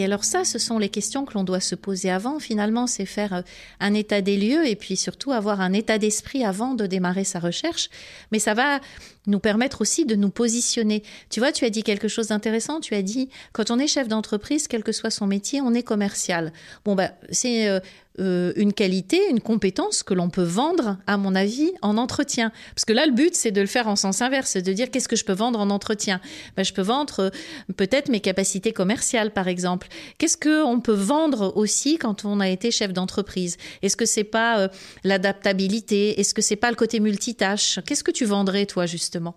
Et 0.00 0.04
alors 0.04 0.24
ça, 0.24 0.46
ce 0.46 0.58
sont 0.58 0.78
les 0.78 0.88
questions 0.88 1.26
que 1.26 1.34
l'on 1.34 1.44
doit 1.44 1.60
se 1.60 1.74
poser 1.74 2.10
avant. 2.10 2.38
Finalement, 2.38 2.86
c'est 2.86 3.04
faire 3.04 3.44
un 3.80 3.92
état 3.92 4.22
des 4.22 4.38
lieux 4.38 4.66
et 4.66 4.74
puis 4.74 4.96
surtout 4.96 5.30
avoir 5.30 5.60
un 5.60 5.74
état 5.74 5.98
d'esprit 5.98 6.42
avant 6.42 6.72
de 6.72 6.86
démarrer 6.86 7.24
sa 7.24 7.38
recherche. 7.38 7.90
Mais 8.32 8.38
ça 8.38 8.54
va 8.54 8.80
nous 9.26 9.40
permettre 9.40 9.82
aussi 9.82 10.06
de 10.06 10.14
nous 10.14 10.30
positionner. 10.30 11.02
Tu 11.28 11.38
vois, 11.38 11.52
tu 11.52 11.66
as 11.66 11.70
dit 11.70 11.82
quelque 11.82 12.08
chose 12.08 12.28
d'intéressant. 12.28 12.80
Tu 12.80 12.94
as 12.94 13.02
dit, 13.02 13.28
quand 13.52 13.70
on 13.70 13.78
est 13.78 13.86
chef 13.86 14.08
d'entreprise, 14.08 14.68
quel 14.68 14.82
que 14.82 14.92
soit 14.92 15.10
son 15.10 15.26
métier, 15.26 15.60
on 15.60 15.74
est 15.74 15.82
commercial. 15.82 16.50
Bon, 16.86 16.94
bah, 16.94 17.10
c'est 17.30 17.68
euh, 17.68 17.80
euh, 18.20 18.52
une 18.56 18.72
qualité, 18.72 19.18
une 19.30 19.40
compétence 19.40 20.02
que 20.02 20.14
l'on 20.14 20.30
peut 20.30 20.42
vendre, 20.42 20.98
à 21.06 21.16
mon 21.16 21.34
avis, 21.34 21.72
en 21.82 21.96
entretien. 21.96 22.52
Parce 22.74 22.84
que 22.84 22.92
là, 22.92 23.06
le 23.06 23.12
but, 23.12 23.34
c'est 23.34 23.50
de 23.50 23.60
le 23.60 23.66
faire 23.66 23.88
en 23.88 23.96
sens 23.96 24.22
inverse, 24.22 24.56
de 24.56 24.72
dire 24.72 24.90
qu'est-ce 24.90 25.08
que 25.08 25.16
je 25.16 25.24
peux 25.24 25.32
vendre 25.32 25.58
en 25.58 25.70
entretien? 25.70 26.20
Ben, 26.56 26.64
je 26.64 26.72
peux 26.72 26.82
vendre 26.82 27.20
euh, 27.20 27.30
peut-être 27.76 28.08
mes 28.08 28.20
capacités 28.20 28.72
commerciales, 28.72 29.32
par 29.32 29.48
exemple. 29.48 29.88
Qu'est-ce 30.18 30.36
qu'on 30.36 30.80
peut 30.80 30.92
vendre 30.92 31.52
aussi 31.56 31.98
quand 31.98 32.24
on 32.24 32.40
a 32.40 32.48
été 32.48 32.70
chef 32.70 32.92
d'entreprise? 32.92 33.56
Est-ce 33.82 33.96
que 33.96 34.06
c'est 34.06 34.24
pas 34.24 34.68
l'adaptabilité? 35.04 36.20
Est-ce 36.20 36.34
que 36.34 36.42
c'est 36.42 36.56
pas 36.56 36.70
le 36.70 36.76
côté 36.76 37.00
multitâche? 37.00 37.80
Qu'est-ce 37.86 38.04
que 38.04 38.10
tu 38.10 38.24
vendrais, 38.24 38.66
toi, 38.66 38.86
justement? 38.86 39.36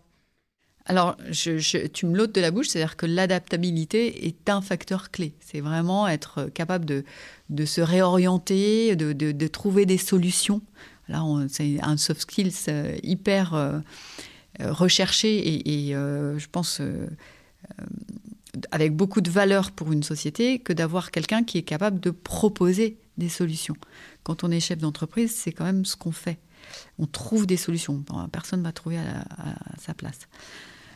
Alors, 0.85 1.15
tu 1.31 2.05
me 2.05 2.17
l'ôtes 2.17 2.35
de 2.35 2.41
la 2.41 2.51
bouche, 2.51 2.67
c'est-à-dire 2.67 2.97
que 2.97 3.05
l'adaptabilité 3.05 4.27
est 4.27 4.49
un 4.49 4.61
facteur 4.61 5.11
clé. 5.11 5.33
C'est 5.39 5.61
vraiment 5.61 6.09
être 6.09 6.49
capable 6.53 6.85
de, 6.85 7.65
se 7.65 7.79
réorienter, 7.79 8.95
de, 8.95 9.47
trouver 9.47 9.85
des 9.85 9.97
solutions. 9.97 10.61
Là, 11.07 11.23
c'est 11.47 11.79
un 11.81 11.97
soft 11.97 12.21
skills 12.21 12.53
euh, 12.69 12.97
hyper 13.03 13.53
euh, 13.53 13.79
euh, 14.61 14.71
recherché 14.71 15.37
et, 15.69 15.91
je 15.91 16.47
pense 16.49 16.81
avec 18.71 18.95
beaucoup 18.95 19.21
de 19.21 19.29
valeur 19.29 19.71
pour 19.71 19.91
une 19.91 20.03
société 20.03 20.59
que 20.59 20.73
d'avoir 20.73 21.11
quelqu'un 21.11 21.43
qui 21.43 21.57
est 21.57 21.63
capable 21.63 21.99
de 21.99 22.09
proposer 22.09 22.97
des 23.17 23.29
solutions. 23.29 23.75
Quand 24.23 24.43
on 24.43 24.51
est 24.51 24.59
chef 24.59 24.79
d'entreprise, 24.79 25.33
c'est 25.35 25.51
quand 25.51 25.65
même 25.65 25.85
ce 25.85 25.95
qu'on 25.95 26.11
fait. 26.11 26.39
On 26.99 27.05
trouve 27.05 27.45
des 27.47 27.57
solutions. 27.57 28.03
Personne 28.31 28.59
ne 28.59 28.65
va 28.65 28.71
trouver 28.71 28.97
à 28.97 29.55
sa 29.79 29.93
place. 29.93 30.19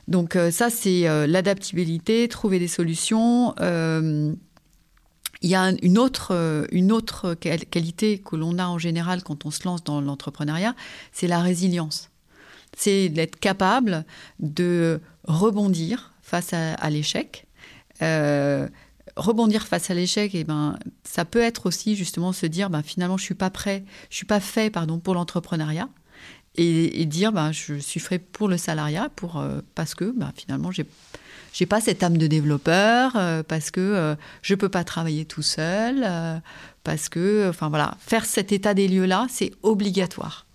Donc 0.08 0.36
euh, 0.36 0.52
ça, 0.52 0.70
c'est 0.70 1.08
euh, 1.08 1.28
l'adaptabilité, 1.28 2.28
trouver 2.28 2.60
des 2.60 2.68
solutions. 2.68 3.54
Euh, 3.60 4.34
il 5.42 5.50
y 5.50 5.56
a 5.56 5.72
une 5.84 6.00
autre, 6.00 6.68
une 6.72 6.92
autre 6.92 7.36
qualité 7.36 8.18
que 8.18 8.36
l'on 8.36 8.58
a 8.58 8.66
en 8.66 8.80
général 8.80 9.22
quand 9.22 9.46
on 9.46 9.52
se 9.52 9.66
lance 9.66 9.84
dans 9.84 10.02
l'entrepreneuriat, 10.02 10.74
c'est 11.12 11.28
la 11.28 11.42
résilience. 11.42 12.10
C'est 12.76 13.10
d'être 13.10 13.36
capable 13.36 14.04
de 14.40 15.00
rebondir 15.26 16.16
face 16.24 16.54
à, 16.54 16.90
l'échec. 16.90 17.46
rebondir 19.16 19.68
face 19.68 19.92
à 19.92 19.94
l'échec, 19.94 20.34
eh 20.34 20.44
ben, 20.44 20.80
ça 21.04 21.24
peut 21.24 21.42
être 21.42 21.68
aussi 21.68 21.96
justement 21.96 22.34
se 22.34 22.48
dire, 22.48 22.72
ben, 22.72 22.82
finalement, 22.82 23.18
je 23.18 23.24
suis 23.24 23.36
pas 23.36 23.52
prêt, 23.52 23.86
je 24.10 24.16
suis 24.16 24.26
pas 24.26 24.40
fait, 24.40 24.72
pardon, 24.72 24.98
pour 24.98 25.14
l'entrepreneuriat 25.14 25.88
et, 26.58 27.06
dire 27.06 27.32
bah, 27.32 27.52
je 27.52 27.76
suis 27.76 28.00
fait 28.00 28.20
pour 28.20 28.48
le 28.48 28.58
salariat 28.58 29.10
pour, 29.16 29.38
euh, 29.38 29.62
parce 29.76 29.96
que 29.96 30.14
bah, 30.16 30.32
finalement, 30.36 30.72
j'ai 30.72 30.86
j'ai 31.54 31.66
pas 31.66 31.82
cette 31.82 32.04
âme 32.04 32.18
de 32.18 32.28
développeur, 32.28 33.14
euh, 33.16 33.42
parce 33.42 33.72
que 33.72 33.80
euh, 33.80 34.16
je 34.44 34.54
peux 34.54 34.70
pas 34.70 34.84
travailler 34.84 35.26
tout 35.26 35.42
seul, 35.42 36.08
parce 36.84 37.10
que, 37.10 37.50
enfin 37.50 37.70
voilà, 37.70 37.98
faire 38.00 38.26
cet 38.26 38.52
état 38.52 38.76
des 38.76 38.88
lieux-là, 38.88 39.26
c'est 39.30 39.52
obligatoire. 39.64 40.46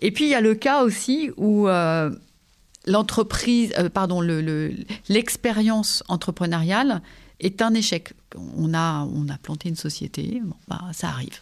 Et 0.00 0.10
puis 0.10 0.24
il 0.24 0.30
y 0.30 0.34
a 0.34 0.40
le 0.40 0.56
cas 0.56 0.82
aussi 0.82 1.30
où 1.36 1.68
l'entreprise, 2.86 3.72
pardon, 3.92 4.20
l'expérience 5.08 6.02
le, 6.06 6.12
entrepreneuriale 6.12 7.00
est 7.38 7.62
un 7.62 7.72
échec. 7.74 8.12
On 8.56 8.74
a, 8.74 9.04
on 9.04 9.28
a 9.28 9.38
planté 9.38 9.68
une 9.68 9.76
société, 9.76 10.40
bon, 10.42 10.56
bah, 10.66 10.82
ça 10.92 11.08
arrive. 11.08 11.38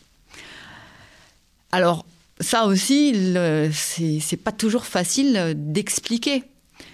Alors, 1.71 2.05
ça 2.43 2.67
aussi, 2.67 3.35
c'est 3.73 4.37
pas 4.37 4.53
toujours 4.53 4.85
facile 4.85 5.55
d'expliquer. 5.57 6.45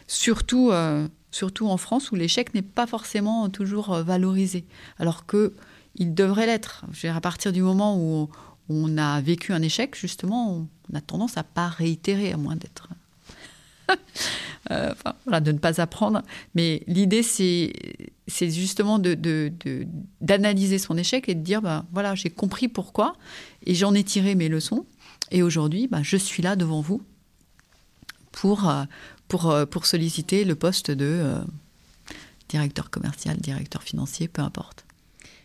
Surtout, 0.06 0.70
euh, 0.70 1.06
surtout 1.30 1.68
en 1.68 1.76
France 1.76 2.10
où 2.10 2.14
l'échec 2.14 2.54
n'est 2.54 2.62
pas 2.62 2.86
forcément 2.86 3.48
toujours 3.48 3.94
euh, 3.94 4.02
valorisé. 4.02 4.64
Alors 4.98 5.24
qu'il 5.26 6.14
devrait 6.14 6.46
l'être. 6.46 6.84
À 7.04 7.20
partir 7.20 7.52
du 7.52 7.62
moment 7.62 7.98
où 7.98 8.28
on 8.68 8.98
a 8.98 9.20
vécu 9.20 9.52
un 9.52 9.62
échec, 9.62 9.96
justement, 9.96 10.66
on 10.90 10.96
a 10.96 11.00
tendance 11.00 11.36
à 11.36 11.42
pas 11.42 11.68
réitérer, 11.68 12.32
à 12.32 12.36
moins 12.36 12.56
d'être. 12.56 12.88
Euh, 14.70 14.92
enfin, 15.26 15.40
de 15.40 15.52
ne 15.52 15.58
pas 15.58 15.80
apprendre. 15.80 16.22
Mais 16.54 16.82
l'idée, 16.86 17.22
c'est, 17.22 17.72
justement 18.28 18.98
d'analyser 18.98 20.78
son 20.78 20.96
échec 20.96 21.28
et 21.28 21.34
de 21.34 21.42
dire, 21.42 21.62
ben, 21.62 21.86
voilà, 21.92 22.14
j'ai 22.14 22.30
compris 22.30 22.68
pourquoi 22.68 23.16
et 23.64 23.74
j'en 23.74 23.94
ai 23.94 24.04
tiré 24.04 24.34
mes 24.34 24.48
leçons. 24.48 24.86
Et 25.30 25.42
aujourd'hui, 25.42 25.88
bah, 25.88 26.00
je 26.02 26.16
suis 26.16 26.42
là 26.42 26.56
devant 26.56 26.80
vous 26.80 27.02
pour, 28.32 28.68
euh, 28.68 28.84
euh, 29.44 29.66
pour 29.66 29.86
solliciter 29.86 30.44
le 30.44 30.54
poste 30.54 30.90
de 30.90 31.04
euh, 31.06 31.38
directeur 32.48 32.90
commercial, 32.90 33.36
directeur 33.36 33.82
financier, 33.82 34.28
peu 34.28 34.42
importe. 34.42 34.84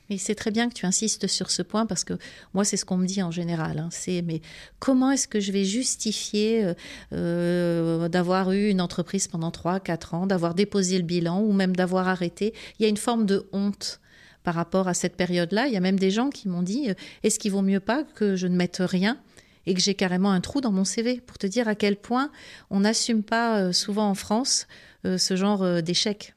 Mais 0.10 0.18
c'est 0.18 0.36
très 0.36 0.52
bien 0.52 0.68
que 0.68 0.74
tu 0.74 0.86
insistes 0.86 1.28
sur 1.28 1.50
ce 1.50 1.62
point 1.62 1.86
parce 1.86 2.04
que 2.04 2.18
moi, 2.54 2.66
c'est 2.66 2.76
ce 2.76 2.84
qu'on 2.84 2.98
me 2.98 3.08
dit 3.08 3.24
en 3.24 3.32
général. 3.32 3.80
Hein. 3.80 3.88
c'est 3.90 4.22
mais 4.22 4.42
comment 4.80 5.12
est-ce 5.12 5.30
que 5.30 5.40
je 5.40 5.54
vais 5.54 5.64
justifier 5.64 6.74
d'avoir 7.12 8.52
eu 8.52 8.70
une 8.70 8.82
entreprise 8.82 9.30
pendant 9.30 9.50
3, 9.50 9.80
4 9.80 10.14
ans, 10.14 10.28
d'avoir 10.28 10.56
déposé 10.56 10.98
le 10.98 11.06
bilan 11.06 11.40
ou 11.40 11.54
même 11.54 11.74
d'avoir 11.74 12.10
arrêté? 12.10 12.54
Il 12.78 12.84
y 12.84 12.86
a 12.86 12.90
une 12.90 12.98
forme 12.98 13.26
de 13.26 13.48
honte 13.54 14.02
par 14.44 14.56
rapport 14.56 14.90
à 14.90 14.94
cette 14.94 15.16
période-là. 15.16 15.68
Il 15.68 15.74
y 15.74 15.78
a 15.78 15.80
même 15.82 16.00
des 16.00 16.12
gens 16.12 16.30
qui 16.30 16.50
m'ont 16.50 16.64
dit 16.64 16.90
est-ce 17.24 17.40
qu'il 17.40 17.54
vaut 17.54 17.62
mieux 17.62 17.80
pas 17.80 18.04
que 18.04 18.36
je 18.36 18.48
ne 18.48 18.58
mette 18.58 18.82
rien 18.82 19.18
et 19.66 19.74
que 19.74 19.82
j'ai 19.82 19.94
carrément 19.94 20.32
un 20.32 20.42
trou 20.42 20.62
dans 20.62 20.72
mon 20.72 20.86
CV 20.86 21.22
pour 21.22 21.38
te 21.38 21.48
dire 21.48 21.68
à 21.68 21.76
quel 21.76 21.96
point 21.96 22.30
on 22.70 22.82
n'assume 22.82 23.24
pas 23.24 23.60
euh, 23.60 23.72
souvent 23.72 24.10
en 24.10 24.16
France 24.16 24.68
euh, 25.06 25.18
ce 25.18 25.36
genre 25.36 25.64
euh, 25.64 25.82
d'échec. 25.82 26.34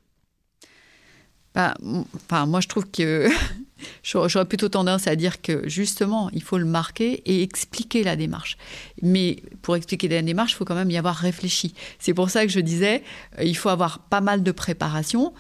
Bah, 1.54 1.74
enfin, 2.14 2.44
moi, 2.44 2.60
je 2.60 2.68
trouve 2.68 2.86
que 2.90 3.28
j'aurais 4.02 4.44
plutôt 4.44 4.68
tendance 4.68 5.06
à 5.06 5.16
dire 5.16 5.40
que 5.40 5.66
justement, 5.68 6.28
il 6.32 6.42
faut 6.42 6.58
le 6.58 6.66
marquer 6.66 7.22
et 7.24 7.42
expliquer 7.42 8.04
la 8.04 8.14
démarche. 8.14 8.58
Mais 9.00 9.42
pour 9.62 9.74
expliquer 9.74 10.08
la 10.08 10.20
démarche, 10.20 10.52
il 10.52 10.56
faut 10.56 10.66
quand 10.66 10.74
même 10.74 10.90
y 10.90 10.98
avoir 10.98 11.16
réfléchi. 11.16 11.74
C'est 11.98 12.12
pour 12.12 12.28
ça 12.28 12.44
que 12.44 12.52
je 12.52 12.60
disais, 12.60 13.02
il 13.42 13.56
faut 13.56 13.70
avoir 13.70 14.00
pas 14.00 14.20
mal 14.20 14.42
de 14.42 14.52
préparation. 14.52 15.32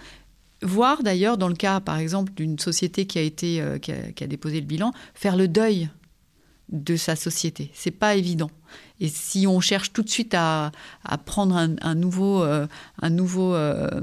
Voir 0.62 1.02
d'ailleurs, 1.02 1.36
dans 1.36 1.48
le 1.48 1.54
cas, 1.54 1.80
par 1.80 1.98
exemple, 1.98 2.32
d'une 2.32 2.58
société 2.58 3.06
qui 3.06 3.18
a 3.18 3.22
été, 3.22 3.62
qui 3.82 4.24
a 4.24 4.26
déposé 4.26 4.60
le 4.60 4.66
bilan, 4.66 4.92
faire 5.12 5.36
le 5.36 5.48
deuil 5.48 5.90
de 6.68 6.96
sa 6.96 7.16
société. 7.16 7.70
C'est 7.74 7.90
pas 7.90 8.16
évident. 8.16 8.50
Et 9.00 9.08
si 9.08 9.46
on 9.46 9.60
cherche 9.60 9.92
tout 9.92 10.02
de 10.02 10.08
suite 10.08 10.34
à, 10.34 10.72
prendre 11.26 11.54
un, 11.56 11.94
nouveau, 11.94 12.42
un 12.42 13.10
nouveau 13.10 13.54
euh, 13.54 13.88
euh, 13.92 14.00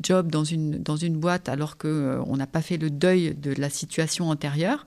job 0.00 0.30
dans 0.30 0.44
une, 0.44 0.80
dans 0.82 0.96
une 0.96 1.16
boîte 1.16 1.48
alors 1.48 1.76
qu'on 1.76 1.88
euh, 1.88 2.36
n'a 2.36 2.46
pas 2.46 2.62
fait 2.62 2.76
le 2.76 2.90
deuil 2.90 3.34
de 3.34 3.52
la 3.52 3.68
situation 3.68 4.30
antérieure, 4.30 4.86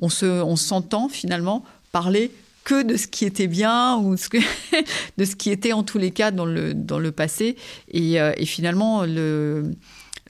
on 0.00 0.08
se, 0.08 0.26
on 0.26 0.56
s'entend 0.56 1.08
finalement 1.08 1.62
parler 1.92 2.30
que 2.64 2.82
de 2.82 2.96
ce 2.96 3.06
qui 3.06 3.26
était 3.26 3.46
bien 3.46 3.96
ou 3.96 4.16
de 5.18 5.24
ce 5.24 5.36
qui 5.36 5.50
était 5.50 5.72
en 5.72 5.82
tous 5.82 5.98
les 5.98 6.10
cas 6.10 6.30
dans 6.30 6.46
le, 6.46 6.74
dans 6.74 6.98
le 6.98 7.12
passé. 7.12 7.56
Et, 7.92 8.18
finalement, 8.44 9.04
le, 9.04 9.72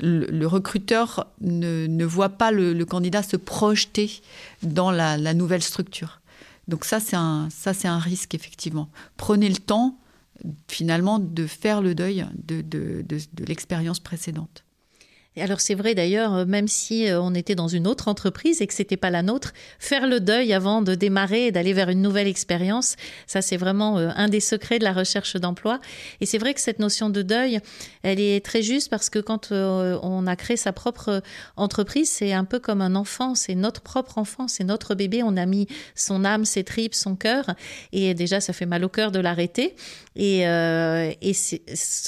le, 0.01 0.47
recruteur 0.47 1.29
ne, 1.41 2.05
voit 2.05 2.29
pas 2.29 2.51
le, 2.51 2.85
candidat 2.85 3.23
se 3.23 3.37
projeter 3.37 4.21
dans 4.63 4.91
la 4.91 5.35
nouvelle 5.35 5.63
structure. 5.63 6.21
Donc 6.69 6.85
ça, 6.85 7.01
c'est 7.01 7.17
un, 7.17 7.49
ça, 7.51 7.73
c'est 7.73 7.89
un 7.89 7.99
risque, 7.99 8.35
effectivement. 8.35 8.91
Prenez 9.17 9.49
le 9.49 9.57
temps, 9.57 9.99
finalement, 10.69 11.19
de 11.19 11.47
faire 11.47 11.81
le 11.81 11.95
deuil 11.95 12.27
de 12.35 13.45
l'expérience 13.47 14.01
précédente 14.01 14.66
alors 15.43 15.61
c'est 15.61 15.75
vrai 15.75 15.95
d'ailleurs, 15.95 16.35
euh, 16.35 16.45
même 16.47 16.67
si 16.67 17.09
euh, 17.09 17.21
on 17.21 17.35
était 17.35 17.55
dans 17.55 17.69
une 17.69 17.87
autre 17.87 18.09
entreprise 18.09 18.63
et 18.63 18.67
que 18.67 18.73
c'était 18.73 18.97
pas 18.97 19.11
la 19.11 19.23
nôtre, 19.23 19.53
faire 19.79 20.07
le 20.07 20.21
deuil 20.21 20.53
avant 20.53 20.81
de 20.81 20.95
démarrer 20.95 21.47
et 21.47 21.53
d'aller 21.53 21.75
vers 21.75 21.91
une 21.91 22.01
nouvelle 22.01 22.27
expérience, 22.27 22.97
ça 23.27 23.43
c'est 23.43 23.57
vraiment 23.57 23.99
euh, 23.99 24.11
un 24.17 24.29
des 24.29 24.41
secrets 24.41 24.79
de 24.79 24.85
la 24.85 24.93
recherche 24.93 25.37
d'emploi. 25.37 25.79
Et 26.21 26.27
c'est 26.27 26.39
vrai 26.39 26.55
que 26.55 26.61
cette 26.61 26.79
notion 26.79 27.11
de 27.11 27.23
deuil, 27.23 27.61
elle 28.03 28.21
est 28.21 28.45
très 28.45 28.63
juste 28.63 28.89
parce 28.89 29.11
que 29.11 29.19
quand 29.19 29.53
on 29.53 30.27
a 30.27 30.37
créé 30.37 30.57
sa 30.57 30.73
propre 30.73 31.23
entreprise, 31.57 32.11
c'est 32.11 32.33
un 32.33 32.45
peu 32.45 32.59
comme 32.59 32.81
un 32.81 32.95
enfant, 32.95 33.35
c'est 33.35 33.55
notre 33.55 33.83
propre 33.83 34.19
enfant, 34.19 34.49
c'est 34.49 34.65
notre 34.65 34.95
bébé. 34.95 35.23
On 35.23 35.37
a 35.37 35.47
mis 35.47 35.67
son 35.95 36.25
âme, 36.25 36.45
ses 36.45 36.65
tripes, 36.65 36.95
son 36.95 37.17
cœur, 37.17 37.55
et 37.93 38.15
déjà 38.15 38.41
ça 38.41 38.53
fait 38.53 38.67
mal 38.67 38.85
au 38.85 38.89
cœur 38.89 39.13
de 39.13 39.21
l'arrêter. 39.21 39.77
Et, 40.17 40.41
et 40.41 41.33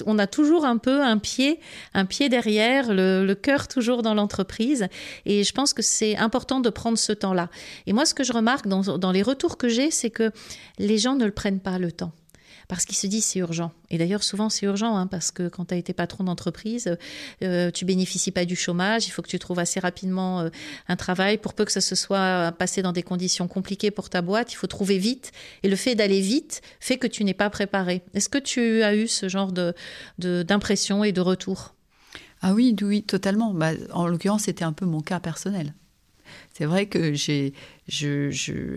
on 0.07 0.19
a 0.19 0.27
toujours 0.27 0.65
un 0.65 0.79
peu 0.79 1.03
un 1.03 1.19
pied, 1.19 1.61
un 1.95 2.07
pied 2.07 2.29
derrière 2.29 2.93
le 2.93 3.18
le, 3.25 3.35
cœur 3.35 3.69
toujours 3.69 4.03
dans 4.03 4.15
l'entreprise. 4.15 4.89
Et 5.27 5.45
je 5.45 5.53
pense 5.53 5.73
que 5.73 5.83
c'est 5.83 6.17
important 6.17 6.61
de 6.61 6.71
prendre 6.71 6.99
ce 6.99 7.13
temps-là. 7.13 7.49
Et 7.87 7.93
moi, 7.93 8.05
ce 8.07 8.15
que 8.15 8.25
je 8.25 8.33
remarque 8.33 8.67
dans, 8.67 9.13
les 9.13 9.23
retours 9.23 9.57
que 9.57 9.69
j'ai, 9.69 9.91
c'est 9.91 10.11
que 10.11 10.31
les 10.79 10.99
gens 10.99 11.15
ne 11.15 11.25
le 11.25 11.33
prennent 11.33 11.61
pas 11.61 11.79
le 11.79 11.93
temps 11.93 12.13
parce 12.69 12.85
qu'ils 12.85 12.97
se 12.97 13.07
disent 13.07 13.25
c'est 13.25 13.39
urgent. 13.39 13.73
Et 13.91 13.97
d'ailleurs, 13.97 14.23
souvent 14.23 14.51
c'est 14.51 14.67
urgent, 14.67 14.95
hein, 14.95 15.07
parce 15.07 15.31
que 15.31 15.49
quand 15.49 15.67
tu 15.67 15.75
as 15.75 15.79
été 15.79 15.95
patron 15.95 16.25
d'entreprise, 16.25 16.97
euh, 17.43 17.71
tu 17.71 17.87
bénéficies 17.87 18.31
pas 18.31 18.45
du 18.45 18.57
chômage, 18.57 19.07
il 19.07 19.11
faut 19.11 19.23
que 19.23 19.29
tu 19.29 19.39
trouves 19.39 19.59
assez 19.59 19.81
rapidement 19.81 20.41
euh, 20.41 20.51
un 20.87 20.97
travail. 20.97 21.39
Pour 21.39 21.55
peu 21.55 21.65
que 21.65 21.73
ça 21.73 21.81
se 21.81 21.95
soit 21.95 22.53
passé 22.59 22.83
dans 22.83 22.93
des 22.93 23.03
conditions 23.03 23.49
compliquées 23.49 23.91
pour 23.91 24.11
ta 24.11 24.21
boîte, 24.21 24.53
il 24.53 24.57
faut 24.57 24.67
trouver 24.67 24.99
vite. 24.99 25.33
Et 25.63 25.69
le 25.69 25.77
fait 25.77 25.95
d'aller 25.95 26.21
vite 26.21 26.61
fait 26.79 26.99
que 26.99 27.07
tu 27.07 27.25
n'es 27.25 27.35
pas 27.35 27.49
préparé. 27.49 28.03
Est-ce 28.13 28.29
que 28.29 28.39
tu 28.39 28.83
as 28.83 28.95
eu 28.95 29.09
ce 29.09 29.29
genre 29.29 29.51
de 29.51 29.75
d'impression 30.19 31.05
et 31.05 31.13
de 31.13 31.23
retour? 31.23 31.75
Ah 32.43 32.55
oui, 32.55 32.75
oui, 32.83 33.03
totalement. 33.03 33.53
Bah, 33.53 33.73
en 33.93 34.07
l'occurrence, 34.07 34.43
c'était 34.45 34.65
un 34.65 34.73
peu 34.73 34.87
mon 34.87 35.01
cas 35.01 35.21
personnel. 35.21 35.75
C'est 36.53 36.65
vrai 36.65 36.87
que 36.87 37.15
j'ai, 37.15 37.53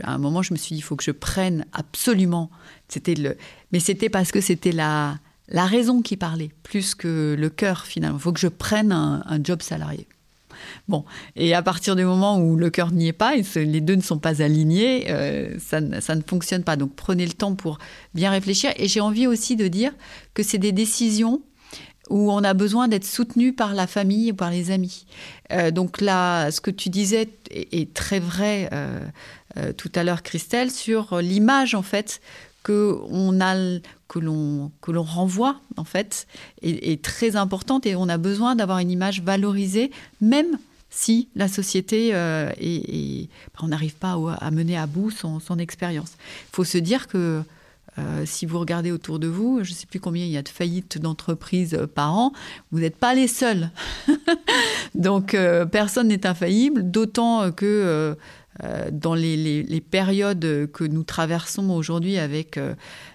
à 0.03 0.13
un 0.13 0.17
moment, 0.17 0.41
je 0.41 0.53
me 0.53 0.57
suis 0.57 0.75
dit, 0.75 0.79
il 0.79 0.83
faut 0.83 0.95
que 0.95 1.03
je 1.03 1.11
prenne 1.11 1.65
absolument. 1.73 2.49
C'était 2.87 3.15
le, 3.15 3.37
mais 3.71 3.79
c'était 3.79 4.09
parce 4.09 4.31
que 4.31 4.41
c'était 4.41 4.71
la, 4.71 5.19
raison 5.49 6.01
qui 6.01 6.17
parlait, 6.17 6.51
plus 6.63 6.95
que 6.95 7.35
le 7.37 7.49
cœur 7.49 7.85
finalement. 7.85 8.17
Il 8.17 8.21
faut 8.21 8.33
que 8.33 8.39
je 8.39 8.47
prenne 8.47 8.91
un, 8.91 9.39
job 9.43 9.61
salarié. 9.61 10.07
Bon, 10.87 11.05
et 11.35 11.55
à 11.55 11.63
partir 11.63 11.95
du 11.95 12.05
moment 12.05 12.39
où 12.39 12.55
le 12.55 12.69
cœur 12.69 12.91
n'y 12.91 13.07
est 13.07 13.13
pas, 13.13 13.35
et 13.35 13.43
les 13.55 13.81
deux 13.81 13.95
ne 13.95 14.01
sont 14.01 14.19
pas 14.19 14.43
alignés, 14.43 15.09
euh, 15.09 15.57
ça, 15.59 15.81
ne 15.81 16.21
fonctionne 16.21 16.63
pas. 16.63 16.75
Donc 16.75 16.95
prenez 16.95 17.25
le 17.25 17.33
temps 17.33 17.55
pour 17.55 17.79
bien 18.13 18.29
réfléchir. 18.29 18.71
Et 18.77 18.87
j'ai 18.87 19.01
envie 19.01 19.25
aussi 19.25 19.55
de 19.55 19.67
dire 19.67 19.91
que 20.33 20.43
c'est 20.43 20.59
des 20.59 20.71
décisions 20.71 21.41
où 22.11 22.31
on 22.31 22.43
a 22.43 22.53
besoin 22.53 22.87
d'être 22.87 23.05
soutenu 23.05 23.53
par 23.53 23.73
la 23.73 23.87
famille 23.87 24.31
ou 24.31 24.35
par 24.35 24.51
les 24.51 24.69
amis. 24.69 25.05
Euh, 25.51 25.71
donc 25.71 26.01
là, 26.01 26.51
ce 26.51 26.61
que 26.61 26.69
tu 26.69 26.89
disais 26.89 27.29
est, 27.49 27.93
très 27.93 28.19
vrai 28.19 28.69
euh, 28.73 28.99
euh, 29.57 29.73
tout 29.73 29.91
à 29.95 30.03
l'heure, 30.03 30.21
Christelle, 30.21 30.69
sur 30.69 31.17
l'image 31.21 31.73
en 31.73 31.81
fait 31.81 32.21
que 32.63 32.99
on 33.09 33.41
a 33.41 33.55
que 34.07 34.19
l'on 34.19 34.71
que 34.81 34.91
l'on 34.91 35.03
renvoie 35.03 35.59
en 35.77 35.83
fait 35.83 36.27
est, 36.61 37.01
très 37.01 37.35
importante 37.35 37.87
et 37.87 37.95
on 37.95 38.07
a 38.07 38.17
besoin 38.17 38.55
d'avoir 38.55 38.77
une 38.77 38.91
image 38.91 39.23
valorisée 39.23 39.89
même 40.19 40.59
si 40.91 41.27
la 41.35 41.47
société 41.47 42.13
on 42.13 43.67
n'arrive 43.67 43.95
pas 43.95 44.15
à, 44.39 44.51
mener 44.51 44.77
à 44.77 44.85
bout 44.85 45.09
son 45.09 45.57
expérience. 45.57 46.11
Il 46.51 46.55
faut 46.55 46.65
se 46.65 46.77
dire 46.77 47.07
que 47.07 47.41
euh, 47.99 48.23
si 48.25 48.45
vous 48.45 48.57
regardez 48.59 48.91
autour 48.91 49.19
de 49.19 49.27
vous, 49.27 49.63
je 49.63 49.71
ne 49.71 49.75
sais 49.75 49.85
plus 49.85 49.99
combien 49.99 50.23
il 50.25 50.31
y 50.31 50.37
a 50.37 50.41
de 50.41 50.49
faillites 50.49 50.97
d'entreprises 50.97 51.73
euh, 51.73 51.87
par 51.87 52.17
an, 52.17 52.31
vous 52.71 52.79
n'êtes 52.79 52.95
pas 52.95 53.13
les 53.13 53.27
seuls. 53.27 53.69
Donc 54.95 55.33
euh, 55.33 55.65
personne 55.65 56.07
n'est 56.07 56.25
infaillible, 56.25 56.89
d'autant 56.89 57.51
que 57.51 58.15
dans 58.91 59.15
les, 59.15 59.81
périodes 59.89 60.69
que 60.71 60.83
nous 60.83 61.03
traversons 61.03 61.69
aujourd'hui 61.71 62.17
avec 62.19 62.59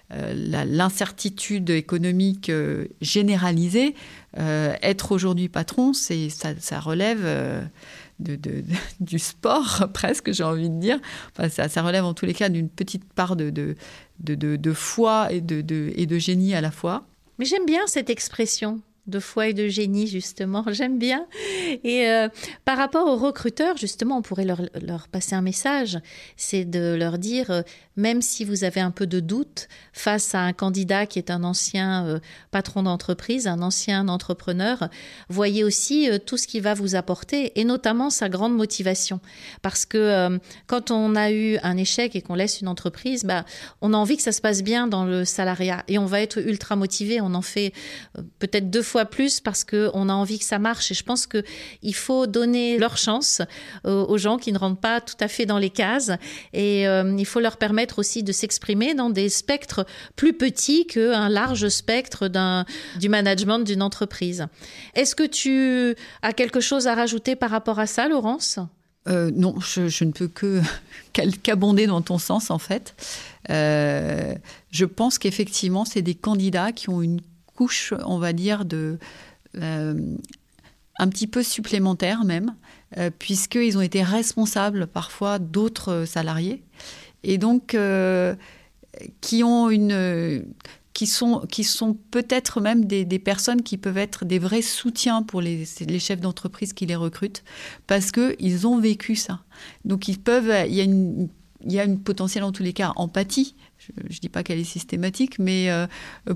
l'incertitude 0.09 1.69
économique 1.69 2.51
généralisée, 2.99 3.95
être 4.35 5.11
aujourd'hui 5.13 5.47
patron, 5.47 5.93
ça, 5.93 6.15
ça, 6.59 6.79
relève 6.81 7.25
du 8.99 9.19
sport, 9.19 9.89
presque, 9.93 10.31
j'ai 10.31 10.43
envie 10.43 10.69
de 10.69 10.79
dire. 10.79 10.99
ça, 11.49 11.69
ça, 11.69 11.81
relève 11.81 12.05
en 12.05 12.13
tous 12.13 12.25
les 12.25 12.33
cas 12.33 12.49
d'une 12.49 12.69
petite 12.69 13.05
part 13.13 13.35
de, 13.35 13.49
de, 14.19 14.73
foi 14.73 15.31
et 15.31 15.41
de, 15.41 15.91
et 15.95 16.05
de 16.05 16.17
génie 16.17 16.55
à 16.55 16.61
la 16.61 16.71
fois. 16.71 17.05
Mais 17.39 17.45
j'aime 17.45 17.65
bien 17.65 17.85
cette 17.85 18.09
expression 18.09 18.81
de 19.07 19.19
foi 19.19 19.47
et 19.47 19.53
de 19.53 19.67
génie, 19.67 20.07
justement. 20.07 20.63
J'aime 20.71 20.99
bien. 20.99 21.25
Et 21.83 22.07
euh, 22.07 22.27
par 22.65 22.77
rapport 22.77 23.07
aux 23.07 23.15
recruteurs, 23.15 23.77
justement, 23.77 24.17
on 24.17 24.21
pourrait 24.21 24.45
leur, 24.45 24.61
leur 24.81 25.07
passer 25.07 25.35
un 25.35 25.41
message. 25.41 25.99
C'est 26.35 26.65
de 26.65 26.95
leur 26.95 27.17
dire, 27.17 27.49
euh, 27.49 27.61
même 27.95 28.21
si 28.21 28.43
vous 28.43 28.63
avez 28.63 28.81
un 28.81 28.91
peu 28.91 29.07
de 29.07 29.19
doute 29.19 29.67
face 29.93 30.35
à 30.35 30.41
un 30.41 30.53
candidat 30.53 31.05
qui 31.05 31.19
est 31.19 31.31
un 31.31 31.43
ancien 31.43 32.05
euh, 32.05 32.19
patron 32.51 32.83
d'entreprise, 32.83 33.47
un 33.47 33.61
ancien 33.61 34.07
entrepreneur, 34.09 34.89
voyez 35.29 35.63
aussi 35.63 36.09
tout 36.25 36.37
ce 36.37 36.47
qu'il 36.47 36.61
va 36.61 36.73
vous 36.73 36.95
apporter, 36.95 37.57
et 37.59 37.63
notamment 37.63 38.09
sa 38.09 38.29
grande 38.29 38.55
motivation. 38.55 39.19
Parce 39.61 39.85
que 39.85 40.39
quand 40.67 40.91
on 40.91 41.15
a 41.15 41.31
eu 41.31 41.57
un 41.63 41.77
échec 41.77 42.15
et 42.15 42.21
qu'on 42.21 42.35
laisse 42.35 42.61
une 42.61 42.67
entreprise, 42.67 43.23
bah, 43.23 43.45
on 43.81 43.93
a 43.93 43.97
envie 43.97 44.17
que 44.17 44.23
ça 44.23 44.31
se 44.31 44.41
passe 44.41 44.63
bien 44.63 44.87
dans 44.87 45.05
le 45.05 45.25
salariat. 45.25 45.83
Et 45.87 45.97
on 45.97 46.05
va 46.05 46.21
être 46.21 46.39
ultra 46.39 46.75
motivé. 46.75 47.21
On 47.21 47.33
en 47.33 47.41
fait 47.41 47.73
peut-être 48.39 48.69
deux 48.69 48.81
fois 48.81 48.96
plus 49.05 49.39
parce 49.39 49.63
qu'on 49.63 50.09
a 50.09 50.13
envie 50.13 50.39
que 50.39 50.45
ça 50.45 50.59
marche. 50.59 50.91
Et 50.91 50.93
je 50.93 51.03
pense 51.03 51.27
qu'il 51.27 51.95
faut 51.95 52.27
donner 52.27 52.77
leur 52.77 52.97
chance 52.97 53.41
euh, 53.85 54.05
aux 54.05 54.17
gens 54.17 54.37
qui 54.37 54.51
ne 54.51 54.57
rentrent 54.57 54.79
pas 54.79 55.01
tout 55.01 55.15
à 55.19 55.27
fait 55.27 55.45
dans 55.45 55.57
les 55.57 55.69
cases. 55.69 56.11
Et 56.53 56.87
euh, 56.87 57.15
il 57.17 57.25
faut 57.25 57.39
leur 57.39 57.57
permettre 57.57 57.99
aussi 57.99 58.23
de 58.23 58.31
s'exprimer 58.31 58.93
dans 58.93 59.09
des 59.09 59.29
spectres 59.29 59.85
plus 60.15 60.33
petits 60.33 60.85
qu'un 60.87 61.29
large 61.29 61.67
spectre 61.69 62.29
du 62.99 63.09
management 63.09 63.59
d'une 63.59 63.81
entreprise. 63.81 64.47
Est-ce 64.95 65.15
que 65.15 65.23
tu 65.23 65.95
as 66.21 66.33
quelque 66.33 66.59
chose 66.59 66.87
à 66.87 66.95
rajouter 66.95 67.35
par 67.35 67.49
rapport 67.49 67.79
à 67.79 67.87
ça, 67.87 68.07
Laurence? 68.07 68.59
Euh, 69.07 69.31
non, 69.33 69.55
je, 69.59 70.03
ne 70.03 70.11
peux 70.11 70.27
que 70.27 70.61
qu'abonder 71.43 71.87
dans 71.87 72.01
ton 72.01 72.17
sens 72.17 72.51
en 72.51 72.59
fait. 72.59 72.93
je 73.47 74.85
pense 74.85 75.17
qu'effectivement, 75.17 75.85
c'est 75.85 76.01
des 76.01 76.15
candidats 76.15 76.71
qui 76.71 76.89
ont 76.89 77.01
une 77.01 77.21
couche, 77.57 77.93
on 78.05 78.19
va 78.19 78.33
dire, 78.33 78.65
de 78.65 78.99
euh, 79.55 80.15
un 80.99 81.07
petit 81.09 81.27
peu 81.27 81.43
supplémentaire 81.43 82.23
même, 82.23 82.55
euh, 82.97 83.09
puisqu'ils 83.17 83.77
ont 83.77 83.81
été 83.81 84.03
responsables 84.03 84.87
parfois 84.87 85.39
d'autres 85.39 86.05
salariés, 86.05 86.63
et 87.23 87.37
donc 87.37 87.73
euh, 87.73 88.35
qui 89.21 89.43
ont 89.43 89.69
une 89.69 90.45
qui 90.93 91.05
sont, 91.05 91.41
qui 91.51 91.63
sont 91.63 91.95
peut-être 92.09 92.59
même 92.59 92.85
des, 92.85 93.05
personnes 93.19 93.61
qui 93.61 93.77
peuvent 93.77 93.99
être 93.99 94.25
des 94.25 94.39
vrais 94.39 94.63
soutiens 94.63 95.21
pour 95.21 95.41
les, 95.41 95.63
chefs 95.99 96.19
d'entreprise 96.19 96.73
qui 96.73 96.87
les 96.87 96.95
recrutent, 96.95 97.43
parce 97.85 98.11
qu'ils 98.11 98.65
ont 98.65 98.79
vécu 98.79 99.15
ça. 99.15 99.41
Donc 99.85 100.07
ils 100.07 100.19
peuvent, 100.19 100.51
il 100.67 100.73
y 100.73 100.81
a 100.81 100.83
une, 100.83 101.29
il 101.63 101.71
y 101.71 101.79
a 101.79 101.83
une 101.83 101.99
potentielle 101.99 102.43
en 102.43 102.51
tous 102.51 102.63
les 102.63 102.73
cas 102.73 102.93
empathie 102.95 103.55
je 104.09 104.15
ne 104.15 104.19
dis 104.19 104.29
pas 104.29 104.43
qu'elle 104.43 104.59
est 104.59 104.63
systématique, 104.63 105.39
mais 105.39 105.69
euh, 105.69 105.87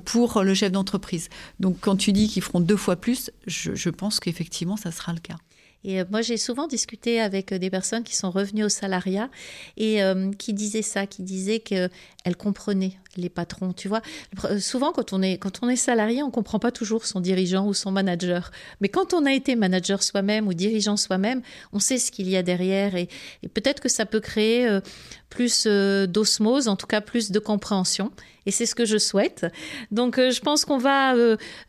pour 0.06 0.44
le 0.44 0.54
chef 0.54 0.72
d'entreprise. 0.72 1.30
Donc 1.60 1.78
quand 1.82 1.96
tu 1.96 2.12
dis 2.12 2.28
qu'ils 2.28 2.44
feront 2.44 2.60
deux 2.60 2.78
fois 2.78 2.96
plus, 2.96 3.32
je, 3.48 3.90
pense 3.90 4.20
qu'effectivement, 4.20 4.78
ça 4.78 4.92
sera 4.92 5.14
le 5.14 5.20
cas. 5.20 5.36
Et 5.84 6.00
euh, 6.00 6.06
moi, 6.10 6.22
j'ai 6.22 6.38
souvent 6.38 6.67
discuté 6.67 7.20
avec 7.20 7.54
des 7.54 7.70
personnes 7.70 8.04
qui 8.04 8.15
sont 8.15 8.32
revenues 8.32 8.63
au 8.63 8.70
salariat 8.70 9.30
et 9.78 10.04
euh, 10.04 10.32
qui 10.32 10.54
disaient 10.54 10.82
ça, 10.82 11.08
qui 11.08 11.24
disaient 11.24 11.60
qu'elles 11.60 11.89
comprenaient 12.38 12.98
les 13.17 13.30
patrons. 13.30 13.74
Tu 13.74 13.88
vois, 13.88 14.02
souvent 14.60 14.91
quand 14.91 15.13
on 15.13 15.22
est 15.22 15.38
quand 15.38 15.60
on 15.62 15.70
est 15.70 15.76
salarié, 15.76 16.24
on 16.24 16.32
comprend 16.32 16.60
pas 16.60 16.72
toujours 16.72 17.06
son 17.06 17.20
dirigeant 17.20 17.67
ou 17.67 17.74
son 17.74 17.91
manager. 17.91 18.52
Mais 18.80 18.89
quand 18.89 19.13
on 19.13 19.26
a 19.26 19.34
été 19.34 19.56
manager 19.56 20.04
soi-même 20.04 20.48
ou 20.48 20.54
dirigeant 20.54 20.98
soi-même, 20.98 21.41
on 21.74 21.80
sait 21.80 21.98
ce 21.98 22.12
qu'il 22.12 22.30
y 22.30 22.38
a 22.38 22.44
derrière 22.44 22.96
et, 22.96 23.10
peut-être 23.54 23.82
que 23.82 23.89
ça 23.89 24.06
peut 24.06 24.20
créer 24.20 24.67
euh, 24.67 24.82
plus 25.30 25.65
euh, 25.67 26.08
d'osmose, 26.08 26.67
en 26.67 26.76
tout 26.76 26.88
cas 26.88 27.02
plus 27.02 27.32
de 27.32 27.39
compréhension. 27.39 28.12
Et 28.45 28.51
c'est 28.51 28.65
ce 28.65 28.75
que 28.75 28.86
je 28.86 28.97
souhaite. 28.97 29.45
Donc 29.91 30.17
euh, 30.17 30.32
je 30.32 30.41
pense 30.41 30.65
qu'on 30.65 30.77
va 30.77 31.13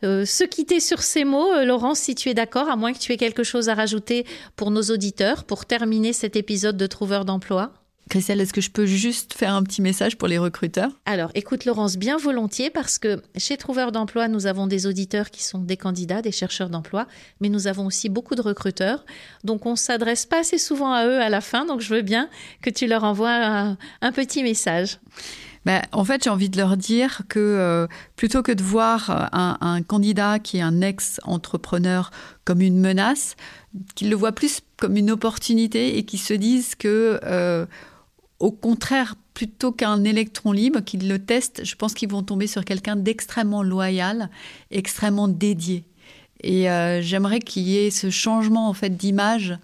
se 0.01 0.43
quitter 0.45 0.79
sur 0.79 1.01
ces 1.01 1.23
mots. 1.23 1.63
Laurence, 1.63 1.99
si 1.99 2.15
tu 2.15 2.29
es 2.29 2.33
d'accord, 2.33 2.69
à 2.69 2.75
moins 2.75 2.93
que 2.93 2.99
tu 2.99 3.11
aies 3.11 3.17
quelque 3.17 3.43
chose 3.43 3.69
à 3.69 3.75
rajouter 3.75 4.25
pour 4.55 4.71
nos 4.71 4.83
auditeurs, 4.83 5.43
pour 5.43 5.65
terminer 5.65 6.13
cet 6.13 6.35
épisode 6.35 6.77
de 6.77 6.87
Trouveur 6.87 7.25
d'emploi. 7.25 7.73
Christelle, 8.09 8.41
est-ce 8.41 8.53
que 8.53 8.61
je 8.61 8.69
peux 8.69 8.85
juste 8.85 9.33
faire 9.33 9.53
un 9.53 9.63
petit 9.63 9.81
message 9.81 10.17
pour 10.17 10.27
les 10.27 10.37
recruteurs? 10.37 10.91
Alors, 11.05 11.31
écoute 11.35 11.65
Laurence, 11.65 11.97
bien 11.97 12.17
volontiers, 12.17 12.69
parce 12.69 12.99
que 12.99 13.21
chez 13.37 13.57
Trouveur 13.57 13.91
d'emploi, 13.91 14.27
nous 14.27 14.45
avons 14.45 14.67
des 14.67 14.85
auditeurs 14.85 15.31
qui 15.31 15.43
sont 15.43 15.59
des 15.59 15.77
candidats, 15.77 16.21
des 16.21 16.31
chercheurs 16.31 16.69
d'emploi, 16.69 17.07
mais 17.39 17.49
nous 17.49 17.67
avons 17.67 17.85
aussi 17.85 18.09
beaucoup 18.09 18.35
de 18.35 18.41
recruteurs. 18.41 19.05
Donc, 19.43 19.65
on 19.65 19.75
s'adresse 19.75 20.25
pas 20.25 20.41
assez 20.41 20.57
souvent 20.57 20.93
à 20.93 21.07
eux 21.07 21.21
à 21.21 21.29
la 21.29 21.41
fin, 21.41 21.65
donc 21.65 21.81
je 21.81 21.93
veux 21.93 22.01
bien 22.01 22.29
que 22.61 22.69
tu 22.69 22.87
leur 22.87 23.03
envoies 23.03 23.75
un, 24.01 24.11
petit 24.11 24.43
message. 24.43 24.99
En 25.91 26.03
fait, 26.03 26.25
j'ai 26.25 26.29
envie 26.29 26.49
de 26.49 26.57
leur 26.57 26.75
dire 26.75 27.21
que 27.29 27.39
euh, 27.39 27.87
plutôt 28.15 28.43
que 28.43 28.51
de 28.51 28.61
voir 28.61 29.29
un, 29.31 29.81
candidat 29.81 30.39
qui 30.39 30.57
est 30.57 30.61
un 30.61 30.81
ex-entrepreneur 30.81 32.11
comme 32.43 32.61
une 32.61 32.79
menace, 32.79 33.35
qu'ils 33.95 34.09
le 34.09 34.15
voient 34.15 34.33
plus 34.33 34.59
comme 34.77 34.97
une 34.97 35.11
opportunité 35.11 35.97
et 35.97 36.03
qu'ils 36.03 36.19
se 36.19 36.33
disent 36.33 36.75
que 36.75 37.19
euh, 37.23 37.65
au 38.39 38.51
contraire, 38.51 39.15
plutôt 39.33 39.71
qu'un 39.71 40.03
électron 40.03 40.51
libre, 40.51 40.81
qu'ils 40.81 41.07
le 41.07 41.17
testent, 41.17 41.63
je 41.63 41.75
pense 41.75 41.93
qu'ils 41.93 42.09
vont 42.09 42.23
tomber 42.23 42.47
sur 42.47 42.65
quelqu'un 42.65 42.97
d'extrêmement 42.97 43.63
loyal, 43.63 44.29
extrêmement 44.69 45.29
dédié. 45.29 45.85
Et 46.43 46.69
euh, 46.69 47.01
j'aimerais 47.01 47.39
qu'il 47.39 47.63
y 47.63 47.77
ait 47.77 47.89
ce 47.89 48.09
changement 48.09 48.67
en 48.67 48.73
fait 48.73 48.89
d'image 48.89 49.57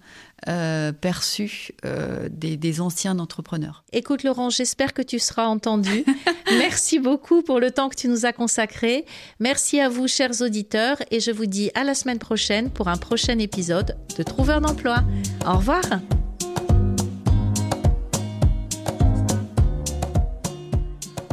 euh, 0.48 0.92
perçu 0.92 1.72
euh, 1.84 2.28
des, 2.30 2.80
anciens 2.80 3.18
entrepreneurs. 3.18 3.84
Écoute 3.92 4.22
Laurent, 4.22 4.48
j'espère 4.48 4.94
que 4.94 5.02
tu 5.02 5.18
seras 5.18 5.46
entendu. 5.46 6.04
Merci 6.50 6.98
beaucoup 6.98 7.42
pour 7.42 7.60
le 7.60 7.70
temps 7.70 7.88
que 7.88 7.96
tu 7.96 8.08
nous 8.08 8.24
as 8.24 8.32
consacré. 8.32 9.04
Merci 9.38 9.80
à 9.80 9.88
vous, 9.88 10.08
chers 10.08 10.40
auditeurs, 10.40 10.96
et 11.10 11.20
je 11.20 11.30
vous 11.30 11.46
dis 11.46 11.70
à 11.74 11.84
la 11.84 11.94
semaine 11.94 12.18
prochaine 12.18 12.70
pour 12.70 12.88
un 12.88 12.96
prochain 12.96 13.38
épisode 13.38 13.96
de 14.16 14.22
Trouveur 14.22 14.60
d'emploi. 14.60 15.04
Au 15.46 15.58
revoir. 15.58 15.82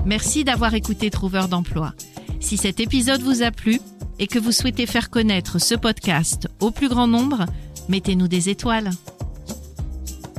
Merci 0.06 0.43
d'avoir 0.43 0.74
écouté 0.74 1.10
Trouveur 1.10 1.48
d'emploi. 1.48 1.93
Si 2.39 2.58
cet 2.58 2.80
épisode 2.80 3.22
vous 3.22 3.41
a 3.43 3.52
plu 3.52 3.80
et 4.20 4.28
que 4.28 4.39
vous 4.39 4.52
souhaitez 4.52 4.86
faire 4.86 5.10
connaître 5.10 5.60
ce 5.60 5.76
podcast 5.76 6.48
au 6.60 6.72
plus 6.72 6.89
grand 6.89 7.08
nombre, 7.08 7.46
mettez-nous 7.89 8.28
des 8.28 8.50
étoiles. 8.50 8.89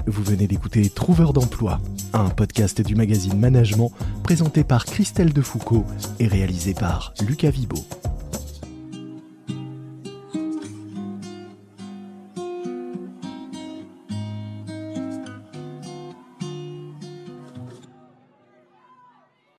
Vous 0.07 0.23
venez 0.23 0.47
d'écouter 0.47 0.89
Trouveur 0.89 1.33
d'emploi, 1.33 1.81
un 2.13 2.31
podcast 2.31 2.81
du 2.81 2.95
magazine 2.95 3.39
Management 3.39 3.93
présenté 4.23 4.65
par 4.65 4.87
Christelle 4.87 5.33
Defoucault 5.33 5.85
et 6.19 6.27
réalisé 6.27 6.75
par 6.75 7.13
Lucas 7.27 7.51
Vibo. 7.51 7.85